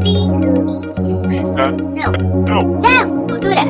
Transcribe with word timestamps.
Não. 0.00 0.32
Não. 2.46 2.80
Não. 2.80 3.26
Cultura. 3.26 3.60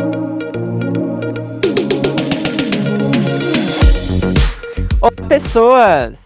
Oi, 5.00 5.10
pessoas! 5.28 6.18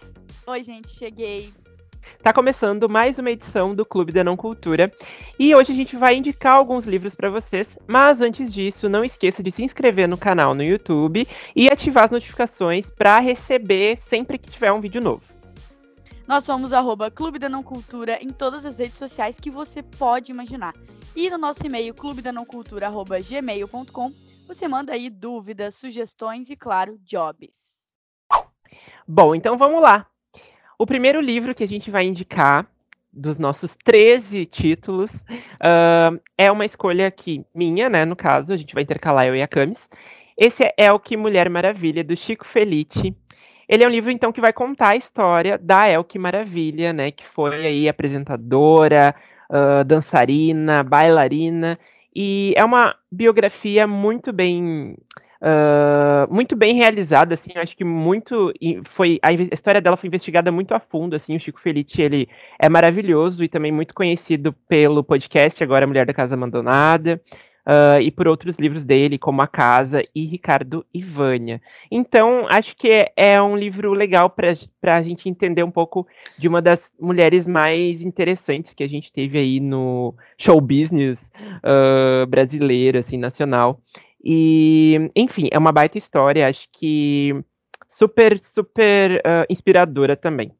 Oi, 0.45 0.63
gente, 0.63 0.89
cheguei. 0.89 1.51
Tá 2.21 2.31
começando 2.31 2.87
mais 2.87 3.17
uma 3.17 3.31
edição 3.31 3.73
do 3.73 3.85
Clube 3.85 4.11
da 4.11 4.23
Não 4.23 4.37
Cultura 4.37 4.91
e 5.39 5.55
hoje 5.55 5.71
a 5.71 5.75
gente 5.75 5.95
vai 5.95 6.15
indicar 6.15 6.53
alguns 6.53 6.85
livros 6.85 7.15
para 7.15 7.31
vocês, 7.31 7.67
mas 7.87 8.21
antes 8.21 8.53
disso, 8.53 8.87
não 8.87 9.03
esqueça 9.03 9.41
de 9.41 9.49
se 9.49 9.63
inscrever 9.63 10.07
no 10.07 10.17
canal 10.17 10.53
no 10.53 10.63
YouTube 10.63 11.27
e 11.55 11.69
ativar 11.69 12.05
as 12.05 12.11
notificações 12.11 12.87
para 12.89 13.19
receber 13.19 13.97
sempre 14.07 14.37
que 14.37 14.51
tiver 14.51 14.71
um 14.71 14.81
vídeo 14.81 15.01
novo. 15.01 15.36
Nós 16.27 16.43
somos 16.43 16.73
arroba 16.73 17.09
Clube 17.09 17.39
da 17.39 17.47
Não 17.47 17.63
Cultura 17.63 18.19
em 18.21 18.31
todas 18.31 18.65
as 18.65 18.79
redes 18.79 18.97
sociais 18.97 19.39
que 19.39 19.49
você 19.49 19.81
pode 19.81 20.29
imaginar. 20.29 20.73
E 21.15 21.29
no 21.29 21.37
nosso 21.37 21.65
e-mail, 21.65 21.93
clubedanãocultura.gmail.com, 21.93 24.11
você 24.45 24.67
manda 24.67 24.91
aí 24.91 25.09
dúvidas, 25.09 25.75
sugestões 25.75 26.49
e, 26.49 26.57
claro, 26.57 26.99
jobs. 27.05 27.93
Bom, 29.07 29.33
então 29.33 29.57
vamos 29.57 29.81
lá. 29.81 30.05
O 30.77 30.85
primeiro 30.85 31.21
livro 31.21 31.55
que 31.55 31.63
a 31.63 31.67
gente 31.67 31.89
vai 31.89 32.05
indicar, 32.05 32.69
dos 33.11 33.37
nossos 33.37 33.77
13 33.85 34.45
títulos, 34.45 35.09
uh, 35.11 36.19
é 36.37 36.51
uma 36.51 36.65
escolha 36.65 37.07
aqui 37.07 37.45
minha, 37.55 37.89
né? 37.89 38.03
No 38.03 38.17
caso, 38.17 38.51
a 38.51 38.57
gente 38.57 38.73
vai 38.73 38.83
intercalar 38.83 39.27
eu 39.27 39.35
e 39.35 39.41
a 39.41 39.47
Camis. 39.47 39.79
Esse 40.37 40.65
é 40.65 40.73
Elke 40.77 41.15
Mulher 41.15 41.49
Maravilha, 41.49 42.03
do 42.03 42.17
Chico 42.17 42.45
Felice. 42.45 43.15
Ele 43.67 43.83
é 43.83 43.87
um 43.87 43.91
livro, 43.91 44.11
então, 44.11 44.31
que 44.31 44.41
vai 44.41 44.53
contar 44.53 44.89
a 44.89 44.95
história 44.95 45.57
da 45.57 45.89
Elke 45.89 46.17
Maravilha, 46.17 46.93
né? 46.93 47.11
Que 47.11 47.25
foi 47.25 47.65
aí 47.65 47.89
apresentadora, 47.89 49.13
uh, 49.49 49.83
dançarina, 49.83 50.83
bailarina. 50.83 51.77
E 52.15 52.53
é 52.55 52.63
uma 52.63 52.95
biografia 53.11 53.85
muito 53.85 54.31
bem 54.31 54.95
Uh, 55.39 56.33
muito 56.33 56.55
bem 56.55 56.73
realizada, 56.73 57.35
assim, 57.35 57.51
acho 57.55 57.77
que 57.77 57.83
muito 57.83 58.51
foi 58.85 59.19
a 59.21 59.31
história 59.31 59.79
dela 59.79 59.95
foi 59.95 60.07
investigada 60.07 60.51
muito 60.51 60.73
a 60.73 60.79
fundo, 60.79 61.15
assim, 61.15 61.35
o 61.35 61.39
Chico 61.39 61.61
Felice, 61.61 62.01
ele 62.01 62.27
é 62.59 62.67
maravilhoso 62.67 63.43
e 63.43 63.47
também 63.47 63.71
muito 63.71 63.93
conhecido 63.93 64.51
pelo 64.67 65.03
podcast 65.03 65.63
agora 65.63 65.85
Mulher 65.85 66.07
da 66.07 66.13
Casa 66.13 66.33
Abandonada, 66.33 67.21
uh, 67.67 67.99
e 67.99 68.09
por 68.09 68.27
outros 68.27 68.57
livros 68.57 68.85
dele, 68.85 69.17
como 69.17 69.41
A 69.41 69.47
Casa 69.47 70.01
e 70.15 70.25
Ricardo 70.25 70.85
e 70.93 71.01
Vânia. 71.01 71.61
Então, 71.91 72.47
acho 72.49 72.75
que 72.75 72.89
é, 72.89 73.11
é 73.15 73.41
um 73.41 73.57
livro 73.57 73.91
legal 73.93 74.29
para 74.29 74.95
a 74.95 75.01
gente 75.01 75.27
entender 75.27 75.63
um 75.63 75.71
pouco 75.71 76.07
de 76.37 76.47
uma 76.47 76.61
das 76.61 76.89
mulheres 76.99 77.45
mais 77.45 78.01
interessantes 78.01 78.73
que 78.73 78.83
a 78.83 78.87
gente 78.87 79.11
teve 79.11 79.37
aí 79.37 79.59
no 79.59 80.15
show 80.37 80.61
business 80.61 81.19
uh, 81.63 82.25
brasileiro, 82.25 82.97
assim, 82.97 83.17
nacional. 83.17 83.81
E, 84.23 85.11
enfim, 85.15 85.49
é 85.51 85.59
uma 85.59 85.71
baita 85.71 85.97
história, 85.97 86.47
acho 86.47 86.67
que 86.71 87.35
super, 87.87 88.39
super 88.43 89.17
uh, 89.17 89.45
inspiradora 89.49 90.15
também. 90.15 90.51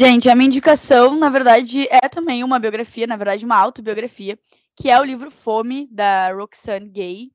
Gente, 0.00 0.30
a 0.30 0.34
minha 0.36 0.46
indicação, 0.46 1.16
na 1.16 1.28
verdade, 1.28 1.88
é 1.90 2.08
também 2.08 2.44
uma 2.44 2.60
biografia, 2.60 3.04
na 3.04 3.16
verdade, 3.16 3.44
uma 3.44 3.58
autobiografia, 3.58 4.38
que 4.76 4.88
é 4.88 5.00
o 5.00 5.02
livro 5.02 5.28
Fome, 5.28 5.88
da 5.90 6.32
Roxane 6.32 6.88
Gay. 6.88 7.32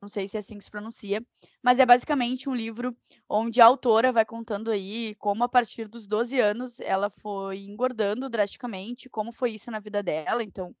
Não 0.00 0.08
sei 0.08 0.26
se 0.26 0.38
é 0.38 0.40
assim 0.40 0.56
que 0.56 0.64
se 0.64 0.70
pronuncia, 0.70 1.22
mas 1.62 1.78
é 1.78 1.84
basicamente 1.84 2.48
um 2.48 2.54
livro 2.54 2.96
onde 3.28 3.60
a 3.60 3.66
autora 3.66 4.12
vai 4.12 4.24
contando 4.24 4.70
aí 4.70 5.14
como, 5.16 5.44
a 5.44 5.48
partir 5.48 5.88
dos 5.88 6.06
12 6.06 6.40
anos, 6.40 6.80
ela 6.80 7.10
foi 7.10 7.58
engordando 7.58 8.30
drasticamente, 8.30 9.10
como 9.10 9.30
foi 9.30 9.50
isso 9.50 9.70
na 9.70 9.78
vida 9.78 10.02
dela. 10.02 10.42
Então, 10.42 10.74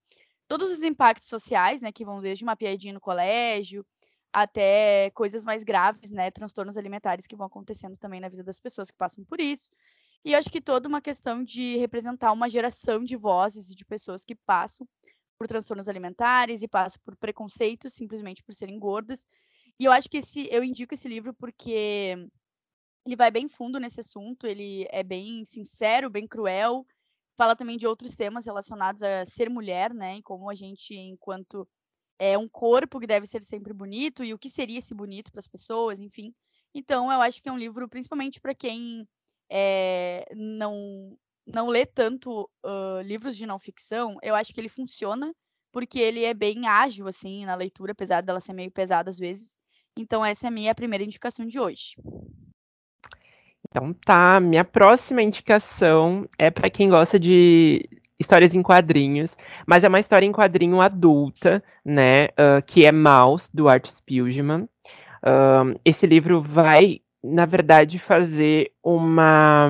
todos 0.48 0.70
os 0.72 0.82
impactos 0.82 1.28
sociais, 1.28 1.82
né, 1.82 1.92
que 1.92 2.02
vão 2.02 2.22
desde 2.22 2.44
uma 2.44 2.56
piadinha 2.56 2.94
no 2.94 3.00
colégio 3.00 3.84
até 4.32 5.10
coisas 5.10 5.44
mais 5.44 5.62
graves, 5.64 6.10
né, 6.12 6.30
transtornos 6.30 6.78
alimentares 6.78 7.26
que 7.26 7.36
vão 7.36 7.46
acontecendo 7.46 7.94
também 7.98 8.20
na 8.20 8.30
vida 8.30 8.42
das 8.42 8.58
pessoas 8.58 8.90
que 8.90 8.96
passam 8.96 9.22
por 9.22 9.38
isso. 9.38 9.70
E 10.24 10.34
acho 10.34 10.50
que 10.50 10.60
toda 10.60 10.88
uma 10.88 11.00
questão 11.00 11.42
de 11.42 11.76
representar 11.76 12.32
uma 12.32 12.50
geração 12.50 13.02
de 13.02 13.16
vozes 13.16 13.70
e 13.70 13.74
de 13.76 13.84
pessoas 13.84 14.24
que 14.24 14.34
passam 14.34 14.86
por 15.38 15.46
transtornos 15.46 15.88
alimentares 15.88 16.62
e 16.62 16.68
passam 16.68 17.00
por 17.04 17.16
preconceitos 17.16 17.92
simplesmente 17.94 18.42
por 18.42 18.54
serem 18.54 18.78
gordas. 18.78 19.26
E 19.78 19.84
eu 19.84 19.92
acho 19.92 20.08
que 20.08 20.18
esse, 20.18 20.48
eu 20.50 20.64
indico 20.64 20.94
esse 20.94 21.06
livro 21.08 21.34
porque 21.34 22.16
ele 23.06 23.16
vai 23.16 23.30
bem 23.30 23.48
fundo 23.48 23.78
nesse 23.78 24.00
assunto, 24.00 24.46
ele 24.46 24.86
é 24.90 25.02
bem 25.02 25.44
sincero, 25.44 26.10
bem 26.10 26.26
cruel, 26.26 26.84
fala 27.36 27.54
também 27.54 27.76
de 27.76 27.86
outros 27.86 28.16
temas 28.16 28.46
relacionados 28.46 29.02
a 29.02 29.24
ser 29.26 29.48
mulher, 29.50 29.94
né? 29.94 30.16
E 30.16 30.22
como 30.22 30.50
a 30.50 30.54
gente, 30.54 30.94
enquanto 30.94 31.68
é 32.18 32.36
um 32.36 32.48
corpo 32.48 32.98
que 32.98 33.06
deve 33.06 33.26
ser 33.26 33.42
sempre 33.42 33.72
bonito 33.72 34.24
e 34.24 34.32
o 34.32 34.38
que 34.38 34.48
seria 34.48 34.78
esse 34.78 34.94
bonito 34.94 35.30
para 35.30 35.40
as 35.40 35.46
pessoas, 35.46 36.00
enfim. 36.00 36.34
Então, 36.74 37.12
eu 37.12 37.20
acho 37.20 37.42
que 37.42 37.48
é 37.48 37.52
um 37.52 37.58
livro, 37.58 37.88
principalmente 37.88 38.40
para 38.40 38.54
quem 38.54 39.06
é, 39.50 40.26
não 40.34 41.16
não 41.46 41.68
lê 41.68 41.86
tanto 41.86 42.50
uh, 42.64 43.00
livros 43.04 43.36
de 43.36 43.46
não 43.46 43.58
ficção, 43.58 44.18
eu 44.20 44.34
acho 44.34 44.52
que 44.52 44.60
ele 44.60 44.68
funciona 44.68 45.32
porque 45.72 46.00
ele 46.00 46.24
é 46.24 46.34
bem 46.34 46.66
ágil 46.66 47.06
assim 47.06 47.44
na 47.44 47.54
leitura, 47.54 47.92
apesar 47.92 48.20
dela 48.20 48.40
ser 48.40 48.52
meio 48.52 48.70
pesada 48.70 49.10
às 49.10 49.18
vezes. 49.18 49.58
Então, 49.96 50.24
essa 50.24 50.46
é 50.46 50.48
a 50.48 50.50
minha 50.50 50.74
primeira 50.74 51.04
indicação 51.04 51.46
de 51.46 51.60
hoje. 51.60 51.94
Então 53.68 53.92
tá, 53.92 54.40
minha 54.40 54.64
próxima 54.64 55.22
indicação 55.22 56.28
é 56.38 56.50
para 56.50 56.70
quem 56.70 56.88
gosta 56.88 57.18
de 57.18 57.86
histórias 58.18 58.54
em 58.54 58.62
quadrinhos, 58.62 59.36
mas 59.66 59.84
é 59.84 59.88
uma 59.88 60.00
história 60.00 60.24
em 60.24 60.32
quadrinho 60.32 60.80
adulta, 60.80 61.62
né, 61.84 62.26
uh, 62.26 62.62
que 62.64 62.86
é 62.86 62.92
Mouse, 62.92 63.50
do 63.52 63.68
Art 63.68 63.86
Spiegelman. 63.86 64.62
Uh, 65.22 65.78
esse 65.84 66.06
livro 66.06 66.40
vai, 66.40 67.00
na 67.32 67.46
verdade, 67.46 67.98
fazer 67.98 68.72
uma 68.82 69.68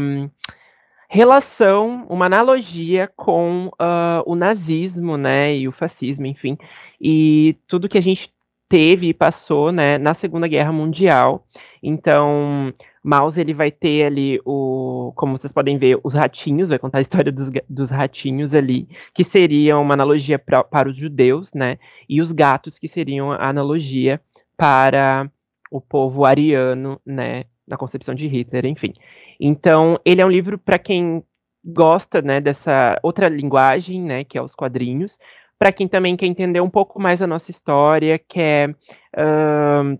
relação, 1.08 2.06
uma 2.08 2.26
analogia 2.26 3.10
com 3.16 3.68
uh, 3.68 4.22
o 4.26 4.34
nazismo, 4.34 5.16
né, 5.16 5.56
e 5.56 5.68
o 5.68 5.72
fascismo, 5.72 6.26
enfim, 6.26 6.58
e 7.00 7.56
tudo 7.66 7.88
que 7.88 7.98
a 7.98 8.02
gente 8.02 8.32
teve 8.68 9.08
e 9.08 9.14
passou, 9.14 9.70
né, 9.70 9.98
na 9.98 10.14
Segunda 10.14 10.48
Guerra 10.48 10.72
Mundial. 10.72 11.46
Então, 11.82 12.74
Mouse 13.02 13.40
ele 13.40 13.54
vai 13.54 13.70
ter 13.70 14.04
ali 14.04 14.40
o, 14.44 15.12
como 15.14 15.38
vocês 15.38 15.52
podem 15.52 15.78
ver, 15.78 16.00
os 16.02 16.14
ratinhos, 16.14 16.70
vai 16.70 16.78
contar 16.78 16.98
a 16.98 17.02
história 17.02 17.30
dos, 17.30 17.50
dos 17.68 17.88
ratinhos 17.90 18.54
ali, 18.54 18.88
que 19.14 19.22
seriam 19.22 19.80
uma 19.80 19.94
analogia 19.94 20.38
pra, 20.38 20.64
para 20.64 20.88
os 20.88 20.96
judeus, 20.96 21.52
né? 21.54 21.78
E 22.08 22.20
os 22.20 22.32
gatos 22.32 22.78
que 22.78 22.88
seriam 22.88 23.30
a 23.30 23.48
analogia 23.48 24.20
para 24.56 25.30
o 25.70 25.80
povo 25.80 26.24
ariano, 26.24 27.00
né? 27.04 27.44
Na 27.66 27.76
concepção 27.76 28.14
de 28.14 28.26
Hitler, 28.26 28.66
enfim. 28.66 28.92
Então, 29.40 29.98
ele 30.04 30.20
é 30.20 30.26
um 30.26 30.30
livro 30.30 30.58
para 30.58 30.78
quem 30.78 31.24
gosta, 31.64 32.22
né, 32.22 32.40
dessa 32.40 32.96
outra 33.02 33.28
linguagem, 33.28 34.00
né, 34.00 34.22
que 34.22 34.38
é 34.38 34.42
os 34.42 34.54
quadrinhos, 34.54 35.18
para 35.58 35.72
quem 35.72 35.88
também 35.88 36.16
quer 36.16 36.26
entender 36.26 36.60
um 36.60 36.70
pouco 36.70 37.00
mais 37.00 37.20
a 37.20 37.26
nossa 37.26 37.50
história, 37.50 38.18
quer 38.18 38.70
uh, 38.70 39.98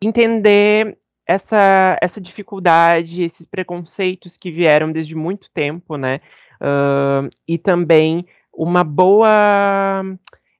entender 0.00 0.96
essa, 1.26 1.98
essa 2.00 2.20
dificuldade, 2.20 3.22
esses 3.22 3.46
preconceitos 3.46 4.36
que 4.36 4.50
vieram 4.50 4.92
desde 4.92 5.14
muito 5.14 5.50
tempo, 5.52 5.96
né? 5.96 6.20
Uh, 6.60 7.28
e 7.46 7.58
também 7.58 8.24
uma 8.52 8.84
boa. 8.84 10.02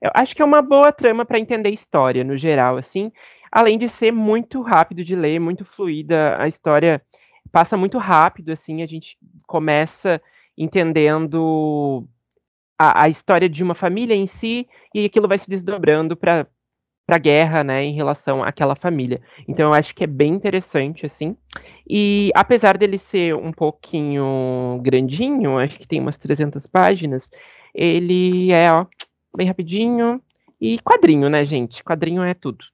Eu 0.03 0.11
acho 0.15 0.35
que 0.35 0.43
é 0.43 0.45
uma 0.45 0.61
boa 0.61 0.91
trama 0.91 1.25
para 1.25 1.39
entender 1.39 1.71
história 1.71 2.25
no 2.25 2.37
geral, 2.37 2.77
assim. 2.77 3.13
Além 3.55 3.79
de 3.79 3.89
ser 3.89 4.11
muito 4.11 4.61
rápido 4.63 5.05
de 5.05 5.15
ler, 5.15 5.39
muito 5.39 5.65
fluida, 5.65 6.37
a 6.43 6.49
história 6.49 7.01
passa 7.53 7.77
muito 7.77 7.99
rápido, 7.99 8.51
assim, 8.51 8.83
a 8.83 8.87
gente 8.87 9.17
começa 9.47 10.21
entendendo 10.59 12.05
a, 12.77 13.05
a 13.05 13.09
história 13.09 13.49
de 13.49 13.63
uma 13.63 13.77
família 13.77 14.13
em 14.13 14.27
si, 14.27 14.67
e 14.93 15.05
aquilo 15.05 15.29
vai 15.29 15.39
se 15.39 15.49
desdobrando 15.49 16.17
para 16.17 16.49
para 17.07 17.19
guerra, 17.19 17.63
né, 17.63 17.85
em 17.85 17.93
relação 17.93 18.43
àquela 18.43 18.75
família. 18.75 19.21
Então 19.47 19.69
eu 19.69 19.75
acho 19.75 19.95
que 19.95 20.05
é 20.05 20.07
bem 20.07 20.33
interessante 20.33 21.05
assim. 21.05 21.37
E 21.89 22.31
apesar 22.35 22.79
dele 22.79 22.97
ser 22.97 23.37
um 23.37 23.53
pouquinho 23.53 24.81
grandinho, 24.83 25.59
acho 25.59 25.79
que 25.79 25.87
tem 25.87 26.01
umas 26.01 26.17
300 26.17 26.67
páginas, 26.67 27.23
ele 27.75 28.51
é, 28.53 28.73
ó, 28.73 28.87
bem 29.37 29.47
rapidinho 29.47 30.21
e 30.59 30.79
quadrinho, 30.79 31.29
né, 31.29 31.45
gente? 31.45 31.85
Quadrinho 31.85 32.23
é 32.23 32.33
tudo. 32.33 32.65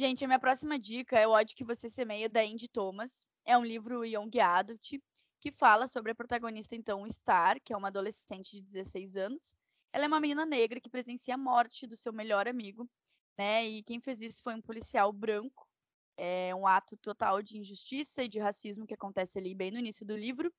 Gente, 0.00 0.24
a 0.24 0.26
minha 0.26 0.38
próxima 0.38 0.78
dica 0.78 1.18
é 1.18 1.28
O 1.28 1.32
ódio 1.32 1.54
que 1.54 1.62
você 1.62 1.86
semeia 1.86 2.26
da 2.26 2.40
Andy 2.40 2.66
Thomas. 2.68 3.26
É 3.44 3.58
um 3.58 3.62
livro 3.62 4.02
young 4.02 4.30
adult 4.40 4.98
que 5.38 5.52
fala 5.52 5.86
sobre 5.86 6.10
a 6.10 6.14
protagonista 6.14 6.74
então 6.74 7.06
Star, 7.06 7.60
que 7.62 7.74
é 7.74 7.76
uma 7.76 7.88
adolescente 7.88 8.56
de 8.56 8.62
16 8.62 9.18
anos. 9.18 9.54
Ela 9.92 10.06
é 10.06 10.08
uma 10.08 10.18
menina 10.18 10.46
negra 10.46 10.80
que 10.80 10.88
presencia 10.88 11.34
a 11.34 11.36
morte 11.36 11.86
do 11.86 11.94
seu 11.94 12.14
melhor 12.14 12.48
amigo 12.48 12.88
né? 13.36 13.66
E 13.66 13.82
quem 13.82 14.00
fez 14.00 14.22
isso 14.22 14.42
foi 14.42 14.54
um 14.54 14.62
policial 14.62 15.12
branco. 15.12 15.68
É 16.16 16.54
um 16.54 16.66
ato 16.66 16.96
total 16.96 17.42
de 17.42 17.58
injustiça 17.58 18.22
e 18.22 18.28
de 18.28 18.38
racismo 18.38 18.86
que 18.86 18.94
acontece 18.94 19.38
ali 19.38 19.54
bem 19.54 19.70
no 19.70 19.78
início 19.78 20.06
do 20.06 20.16
livro. 20.16 20.50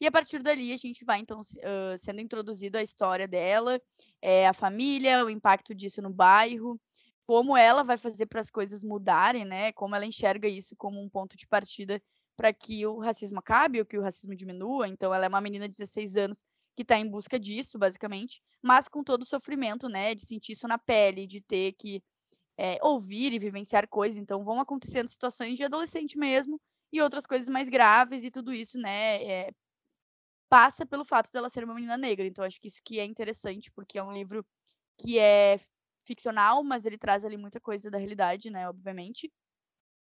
E 0.00 0.06
a 0.08 0.12
partir 0.12 0.42
dali 0.42 0.72
a 0.72 0.76
gente 0.76 1.04
vai, 1.04 1.20
então, 1.20 1.40
sendo 1.98 2.20
introduzido 2.20 2.78
a 2.78 2.82
história 2.82 3.28
dela, 3.28 3.80
é, 4.20 4.48
a 4.48 4.52
família, 4.52 5.24
o 5.24 5.30
impacto 5.30 5.72
disso 5.72 6.02
no 6.02 6.10
bairro, 6.10 6.80
como 7.28 7.54
ela 7.54 7.84
vai 7.84 7.98
fazer 7.98 8.24
para 8.24 8.40
as 8.40 8.50
coisas 8.50 8.82
mudarem, 8.82 9.44
né? 9.44 9.70
Como 9.72 9.94
ela 9.94 10.06
enxerga 10.06 10.48
isso 10.48 10.74
como 10.78 10.98
um 10.98 11.10
ponto 11.10 11.36
de 11.36 11.46
partida 11.46 12.00
para 12.34 12.54
que 12.54 12.86
o 12.86 13.00
racismo 13.00 13.38
acabe 13.40 13.80
ou 13.80 13.84
que 13.84 13.98
o 13.98 14.02
racismo 14.02 14.34
diminua. 14.34 14.88
Então, 14.88 15.12
ela 15.14 15.26
é 15.26 15.28
uma 15.28 15.40
menina 15.42 15.68
de 15.68 15.76
16 15.76 16.16
anos 16.16 16.46
que 16.74 16.80
está 16.84 16.98
em 16.98 17.06
busca 17.06 17.38
disso, 17.38 17.78
basicamente, 17.78 18.40
mas 18.62 18.88
com 18.88 19.04
todo 19.04 19.24
o 19.24 19.26
sofrimento, 19.26 19.90
né? 19.90 20.14
De 20.14 20.24
sentir 20.24 20.52
isso 20.52 20.66
na 20.66 20.78
pele, 20.78 21.26
de 21.26 21.42
ter 21.42 21.74
que 21.78 22.02
é, 22.56 22.78
ouvir 22.82 23.34
e 23.34 23.38
vivenciar 23.38 23.86
coisas. 23.86 24.16
Então, 24.16 24.42
vão 24.42 24.58
acontecendo 24.58 25.08
situações 25.08 25.58
de 25.58 25.64
adolescente 25.64 26.16
mesmo 26.16 26.58
e 26.90 27.02
outras 27.02 27.26
coisas 27.26 27.50
mais 27.50 27.68
graves 27.68 28.24
e 28.24 28.30
tudo 28.30 28.54
isso, 28.54 28.78
né? 28.78 29.22
É, 29.22 29.50
passa 30.48 30.86
pelo 30.86 31.04
fato 31.04 31.30
dela 31.30 31.50
ser 31.50 31.62
uma 31.64 31.74
menina 31.74 31.98
negra. 31.98 32.26
Então, 32.26 32.42
acho 32.42 32.58
que 32.58 32.68
isso 32.68 32.80
que 32.82 32.98
é 32.98 33.04
interessante, 33.04 33.70
porque 33.72 33.98
é 33.98 34.02
um 34.02 34.12
livro 34.12 34.42
que 34.98 35.18
é 35.18 35.58
ficcional, 36.08 36.64
mas 36.64 36.86
ele 36.86 36.98
traz 36.98 37.24
ali 37.24 37.36
muita 37.36 37.60
coisa 37.60 37.90
da 37.90 37.98
realidade, 37.98 38.50
né? 38.50 38.68
Obviamente. 38.68 39.30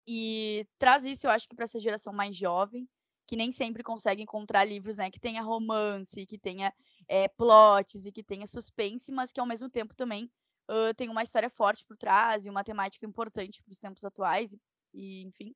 E 0.07 0.65
traz 0.77 1.05
isso, 1.05 1.27
eu 1.27 1.31
acho 1.31 1.47
que 1.47 1.55
para 1.55 1.65
essa 1.65 1.79
geração 1.79 2.13
mais 2.13 2.35
jovem, 2.35 2.87
que 3.27 3.35
nem 3.35 3.51
sempre 3.51 3.83
consegue 3.83 4.23
encontrar 4.23 4.65
livros, 4.65 4.97
né, 4.97 5.11
que 5.11 5.19
tenha 5.19 5.43
romance, 5.43 6.25
que 6.25 6.37
tenha 6.39 6.73
é, 7.07 7.27
plots 7.27 8.05
e 8.05 8.11
que 8.11 8.23
tenha 8.23 8.47
suspense, 8.47 9.11
mas 9.11 9.31
que 9.31 9.39
ao 9.39 9.45
mesmo 9.45 9.69
tempo 9.69 9.93
também 9.95 10.31
uh, 10.69 10.93
tem 10.95 11.09
uma 11.09 11.21
história 11.21 11.49
forte 11.49 11.85
por 11.85 11.95
trás 11.95 12.45
e 12.45 12.49
uma 12.49 12.63
temática 12.63 13.05
importante 13.05 13.61
para 13.63 13.71
os 13.71 13.79
tempos 13.79 14.03
atuais, 14.03 14.53
e, 14.53 14.59
e, 14.95 15.21
enfim. 15.27 15.53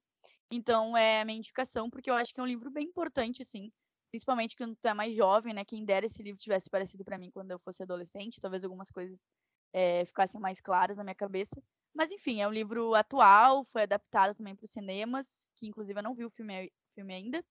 Então 0.52 0.96
é 0.96 1.22
a 1.22 1.26
minha 1.26 1.40
indicação, 1.40 1.90
porque 1.90 2.12
eu 2.12 2.16
acho 2.16 2.32
que 2.32 2.40
é 2.40 2.44
um 2.44 2.48
livro 2.54 2.70
bem 2.70 2.86
importante, 2.86 3.42
assim, 3.42 3.72
principalmente 4.12 4.56
quando 4.56 4.76
tu 4.76 4.88
é 4.88 4.94
mais 4.94 5.16
jovem, 5.16 5.52
né? 5.52 5.66
Quem 5.66 5.84
dera 5.84 6.06
esse 6.06 6.22
livro 6.22 6.40
tivesse 6.40 6.70
parecido 6.70 7.04
para 7.04 7.18
mim 7.18 7.32
quando 7.32 7.50
eu 7.50 7.58
fosse 7.58 7.82
adolescente, 7.82 8.40
talvez 8.40 8.64
algumas 8.64 8.92
coisas 8.92 9.32
é, 9.74 10.06
ficassem 10.06 10.40
mais 10.40 10.62
claras 10.62 10.98
na 10.98 11.04
minha 11.04 11.16
cabeça. 11.16 11.62
Mas 11.94 12.12
enfim, 12.12 12.42
é 12.42 12.48
um 12.48 12.52
livro 12.52 12.96
atual, 12.96 13.64
foi 13.64 13.84
adaptado 13.84 14.36
também 14.36 14.56
para 14.56 14.66
os 14.66 14.72
cinemas, 14.72 15.50
que 15.56 15.68
inclusive 15.68 16.00
eu 16.00 16.04
não 16.04 16.14
vi 16.14 16.26
o 16.26 16.30
filme, 16.30 16.72
filme 16.96 17.14
ainda. 17.14 17.44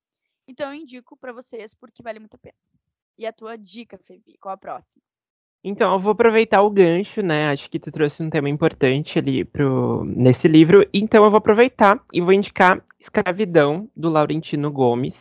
Então 0.48 0.72
eu 0.72 0.74
indico 0.74 1.16
para 1.16 1.32
vocês 1.32 1.74
porque 1.74 2.02
vale 2.02 2.18
muito 2.18 2.34
a 2.34 2.38
pena. 2.38 2.56
E 3.18 3.26
a 3.26 3.32
tua 3.32 3.56
dica, 3.56 3.98
Fevi, 3.98 4.38
qual 4.38 4.54
a 4.54 4.58
próxima? 4.58 5.02
Então, 5.64 5.92
eu 5.92 6.00
vou 6.00 6.10
aproveitar 6.10 6.60
o 6.62 6.70
gancho, 6.70 7.22
né? 7.22 7.50
Acho 7.50 7.70
que 7.70 7.78
tu 7.78 7.92
trouxe 7.92 8.20
um 8.20 8.28
tema 8.28 8.48
importante 8.48 9.16
ali 9.16 9.44
pro, 9.44 10.04
nesse 10.04 10.48
livro. 10.48 10.84
Então, 10.92 11.24
eu 11.24 11.30
vou 11.30 11.38
aproveitar 11.38 12.00
e 12.12 12.20
vou 12.20 12.32
indicar 12.32 12.82
Escravidão, 12.98 13.88
do 13.96 14.08
Laurentino 14.08 14.70
Gomes. 14.72 15.14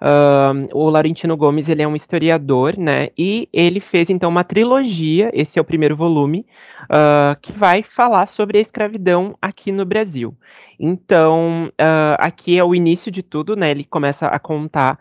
Uh, 0.00 0.68
o 0.72 0.88
Laurentino 0.88 1.36
Gomes, 1.36 1.68
ele 1.68 1.82
é 1.82 1.88
um 1.88 1.96
historiador, 1.96 2.78
né? 2.78 3.08
E 3.18 3.48
ele 3.52 3.80
fez, 3.80 4.10
então, 4.10 4.30
uma 4.30 4.44
trilogia, 4.44 5.28
esse 5.34 5.58
é 5.58 5.62
o 5.62 5.64
primeiro 5.64 5.96
volume, 5.96 6.46
uh, 6.84 7.38
que 7.40 7.50
vai 7.52 7.82
falar 7.82 8.26
sobre 8.26 8.58
a 8.58 8.60
escravidão 8.60 9.36
aqui 9.42 9.72
no 9.72 9.84
Brasil. 9.84 10.36
Então, 10.78 11.66
uh, 11.66 12.16
aqui 12.18 12.56
é 12.56 12.62
o 12.62 12.76
início 12.76 13.10
de 13.10 13.24
tudo, 13.24 13.56
né? 13.56 13.72
Ele 13.72 13.84
começa 13.84 14.26
a 14.28 14.38
contar 14.38 14.98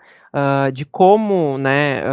de 0.71 0.85
como, 0.85 1.57
né 1.57 2.03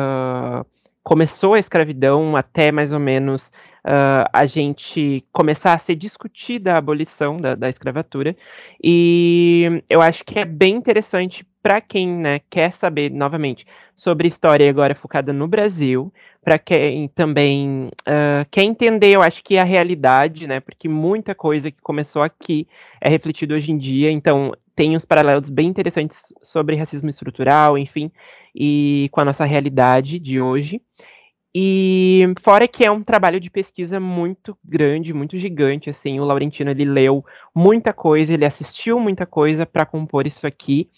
começou 1.06 1.54
a 1.54 1.58
escravidão 1.60 2.34
até 2.34 2.72
mais 2.72 2.92
ou 2.92 2.98
menos 2.98 3.52
uh, 3.86 4.28
a 4.32 4.44
gente 4.46 5.24
começar 5.32 5.72
a 5.72 5.78
ser 5.78 5.94
discutida 5.94 6.74
a 6.74 6.78
abolição 6.78 7.36
da, 7.36 7.54
da 7.54 7.68
escravatura. 7.68 8.36
E 8.82 9.82
eu 9.88 10.02
acho 10.02 10.24
que 10.24 10.38
é 10.38 10.44
bem 10.44 10.74
interessante 10.74 11.46
para 11.62 11.80
quem 11.80 12.08
né, 12.08 12.40
quer 12.50 12.72
saber, 12.72 13.10
novamente, 13.10 13.66
sobre 13.94 14.28
história 14.28 14.68
agora 14.68 14.94
focada 14.94 15.32
no 15.32 15.48
Brasil, 15.48 16.12
para 16.44 16.58
quem 16.58 17.08
também 17.08 17.88
uh, 18.06 18.46
quer 18.50 18.62
entender, 18.62 19.16
eu 19.16 19.22
acho 19.22 19.42
que 19.42 19.58
a 19.58 19.64
realidade, 19.64 20.46
né, 20.46 20.60
porque 20.60 20.88
muita 20.88 21.34
coisa 21.34 21.70
que 21.70 21.80
começou 21.82 22.22
aqui 22.22 22.68
é 23.00 23.08
refletida 23.08 23.54
hoje 23.54 23.72
em 23.72 23.78
dia, 23.78 24.12
então 24.12 24.52
tem 24.76 24.94
uns 24.94 25.04
paralelos 25.04 25.48
bem 25.48 25.66
interessantes 25.66 26.18
sobre 26.42 26.76
racismo 26.76 27.08
estrutural, 27.08 27.76
enfim, 27.76 28.12
e 28.54 29.08
com 29.10 29.20
a 29.20 29.24
nossa 29.24 29.44
realidade 29.44 30.20
de 30.20 30.40
hoje. 30.40 30.80
E 31.58 32.34
fora 32.42 32.68
que 32.68 32.84
é 32.84 32.90
um 32.90 33.02
trabalho 33.02 33.40
de 33.40 33.48
pesquisa 33.48 33.98
muito 33.98 34.54
grande, 34.62 35.14
muito 35.14 35.38
gigante, 35.38 35.88
assim, 35.88 36.20
o 36.20 36.24
Laurentino 36.24 36.70
ele 36.70 36.84
leu 36.84 37.24
muita 37.54 37.94
coisa, 37.94 38.34
ele 38.34 38.44
assistiu 38.44 39.00
muita 39.00 39.24
coisa 39.24 39.64
para 39.64 39.86
compor 39.86 40.26
isso 40.26 40.46
aqui. 40.46 40.90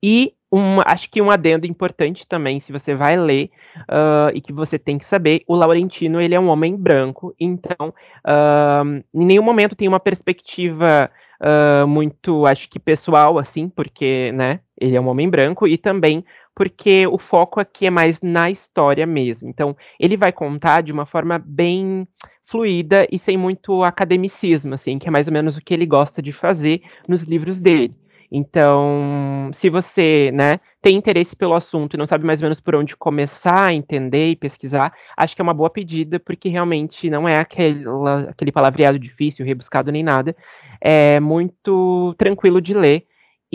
E 0.00 0.34
um, 0.52 0.78
acho 0.86 1.10
que 1.10 1.20
um 1.20 1.32
adendo 1.32 1.66
importante 1.66 2.28
também, 2.28 2.60
se 2.60 2.70
você 2.70 2.94
vai 2.94 3.16
ler 3.16 3.50
uh, 3.90 4.30
e 4.32 4.40
que 4.40 4.52
você 4.52 4.78
tem 4.78 4.98
que 4.98 5.04
saber, 5.04 5.42
o 5.48 5.56
Laurentino 5.56 6.20
ele 6.20 6.36
é 6.36 6.38
um 6.38 6.48
homem 6.48 6.76
branco, 6.76 7.34
então 7.40 7.92
uh, 8.24 9.02
em 9.12 9.26
nenhum 9.26 9.42
momento 9.42 9.74
tem 9.74 9.88
uma 9.88 9.98
perspectiva 9.98 11.10
uh, 11.40 11.88
muito, 11.88 12.46
acho 12.46 12.68
que 12.70 12.78
pessoal, 12.78 13.36
assim, 13.36 13.68
porque, 13.68 14.30
né, 14.32 14.60
ele 14.80 14.94
é 14.94 15.00
um 15.00 15.08
homem 15.08 15.28
branco, 15.28 15.66
e 15.66 15.76
também 15.76 16.24
porque 16.56 17.06
o 17.06 17.18
foco 17.18 17.60
aqui 17.60 17.86
é 17.86 17.90
mais 17.90 18.18
na 18.22 18.50
história 18.50 19.06
mesmo. 19.06 19.46
Então, 19.46 19.76
ele 20.00 20.16
vai 20.16 20.32
contar 20.32 20.82
de 20.82 20.90
uma 20.90 21.04
forma 21.04 21.38
bem 21.38 22.08
fluida 22.46 23.06
e 23.12 23.18
sem 23.18 23.36
muito 23.36 23.84
academicismo, 23.84 24.72
assim, 24.74 24.98
que 24.98 25.06
é 25.06 25.10
mais 25.10 25.28
ou 25.28 25.34
menos 25.34 25.58
o 25.58 25.60
que 25.60 25.74
ele 25.74 25.84
gosta 25.84 26.22
de 26.22 26.32
fazer 26.32 26.80
nos 27.06 27.24
livros 27.24 27.60
dele. 27.60 27.94
Então, 28.32 29.50
se 29.52 29.68
você, 29.68 30.30
né, 30.32 30.58
tem 30.80 30.96
interesse 30.96 31.36
pelo 31.36 31.54
assunto 31.54 31.94
e 31.94 31.98
não 31.98 32.06
sabe 32.06 32.24
mais 32.24 32.40
ou 32.40 32.46
menos 32.46 32.58
por 32.58 32.74
onde 32.74 32.96
começar 32.96 33.66
a 33.66 33.74
entender 33.74 34.30
e 34.30 34.36
pesquisar, 34.36 34.94
acho 35.16 35.36
que 35.36 35.42
é 35.42 35.44
uma 35.44 35.54
boa 35.54 35.68
pedida, 35.68 36.18
porque 36.18 36.48
realmente 36.48 37.10
não 37.10 37.28
é 37.28 37.38
aquela, 37.38 38.30
aquele 38.30 38.50
palavreado 38.50 38.98
difícil, 38.98 39.44
rebuscado 39.44 39.92
nem 39.92 40.02
nada. 40.02 40.34
É 40.80 41.20
muito 41.20 42.14
tranquilo 42.16 42.62
de 42.62 42.72
ler. 42.72 43.06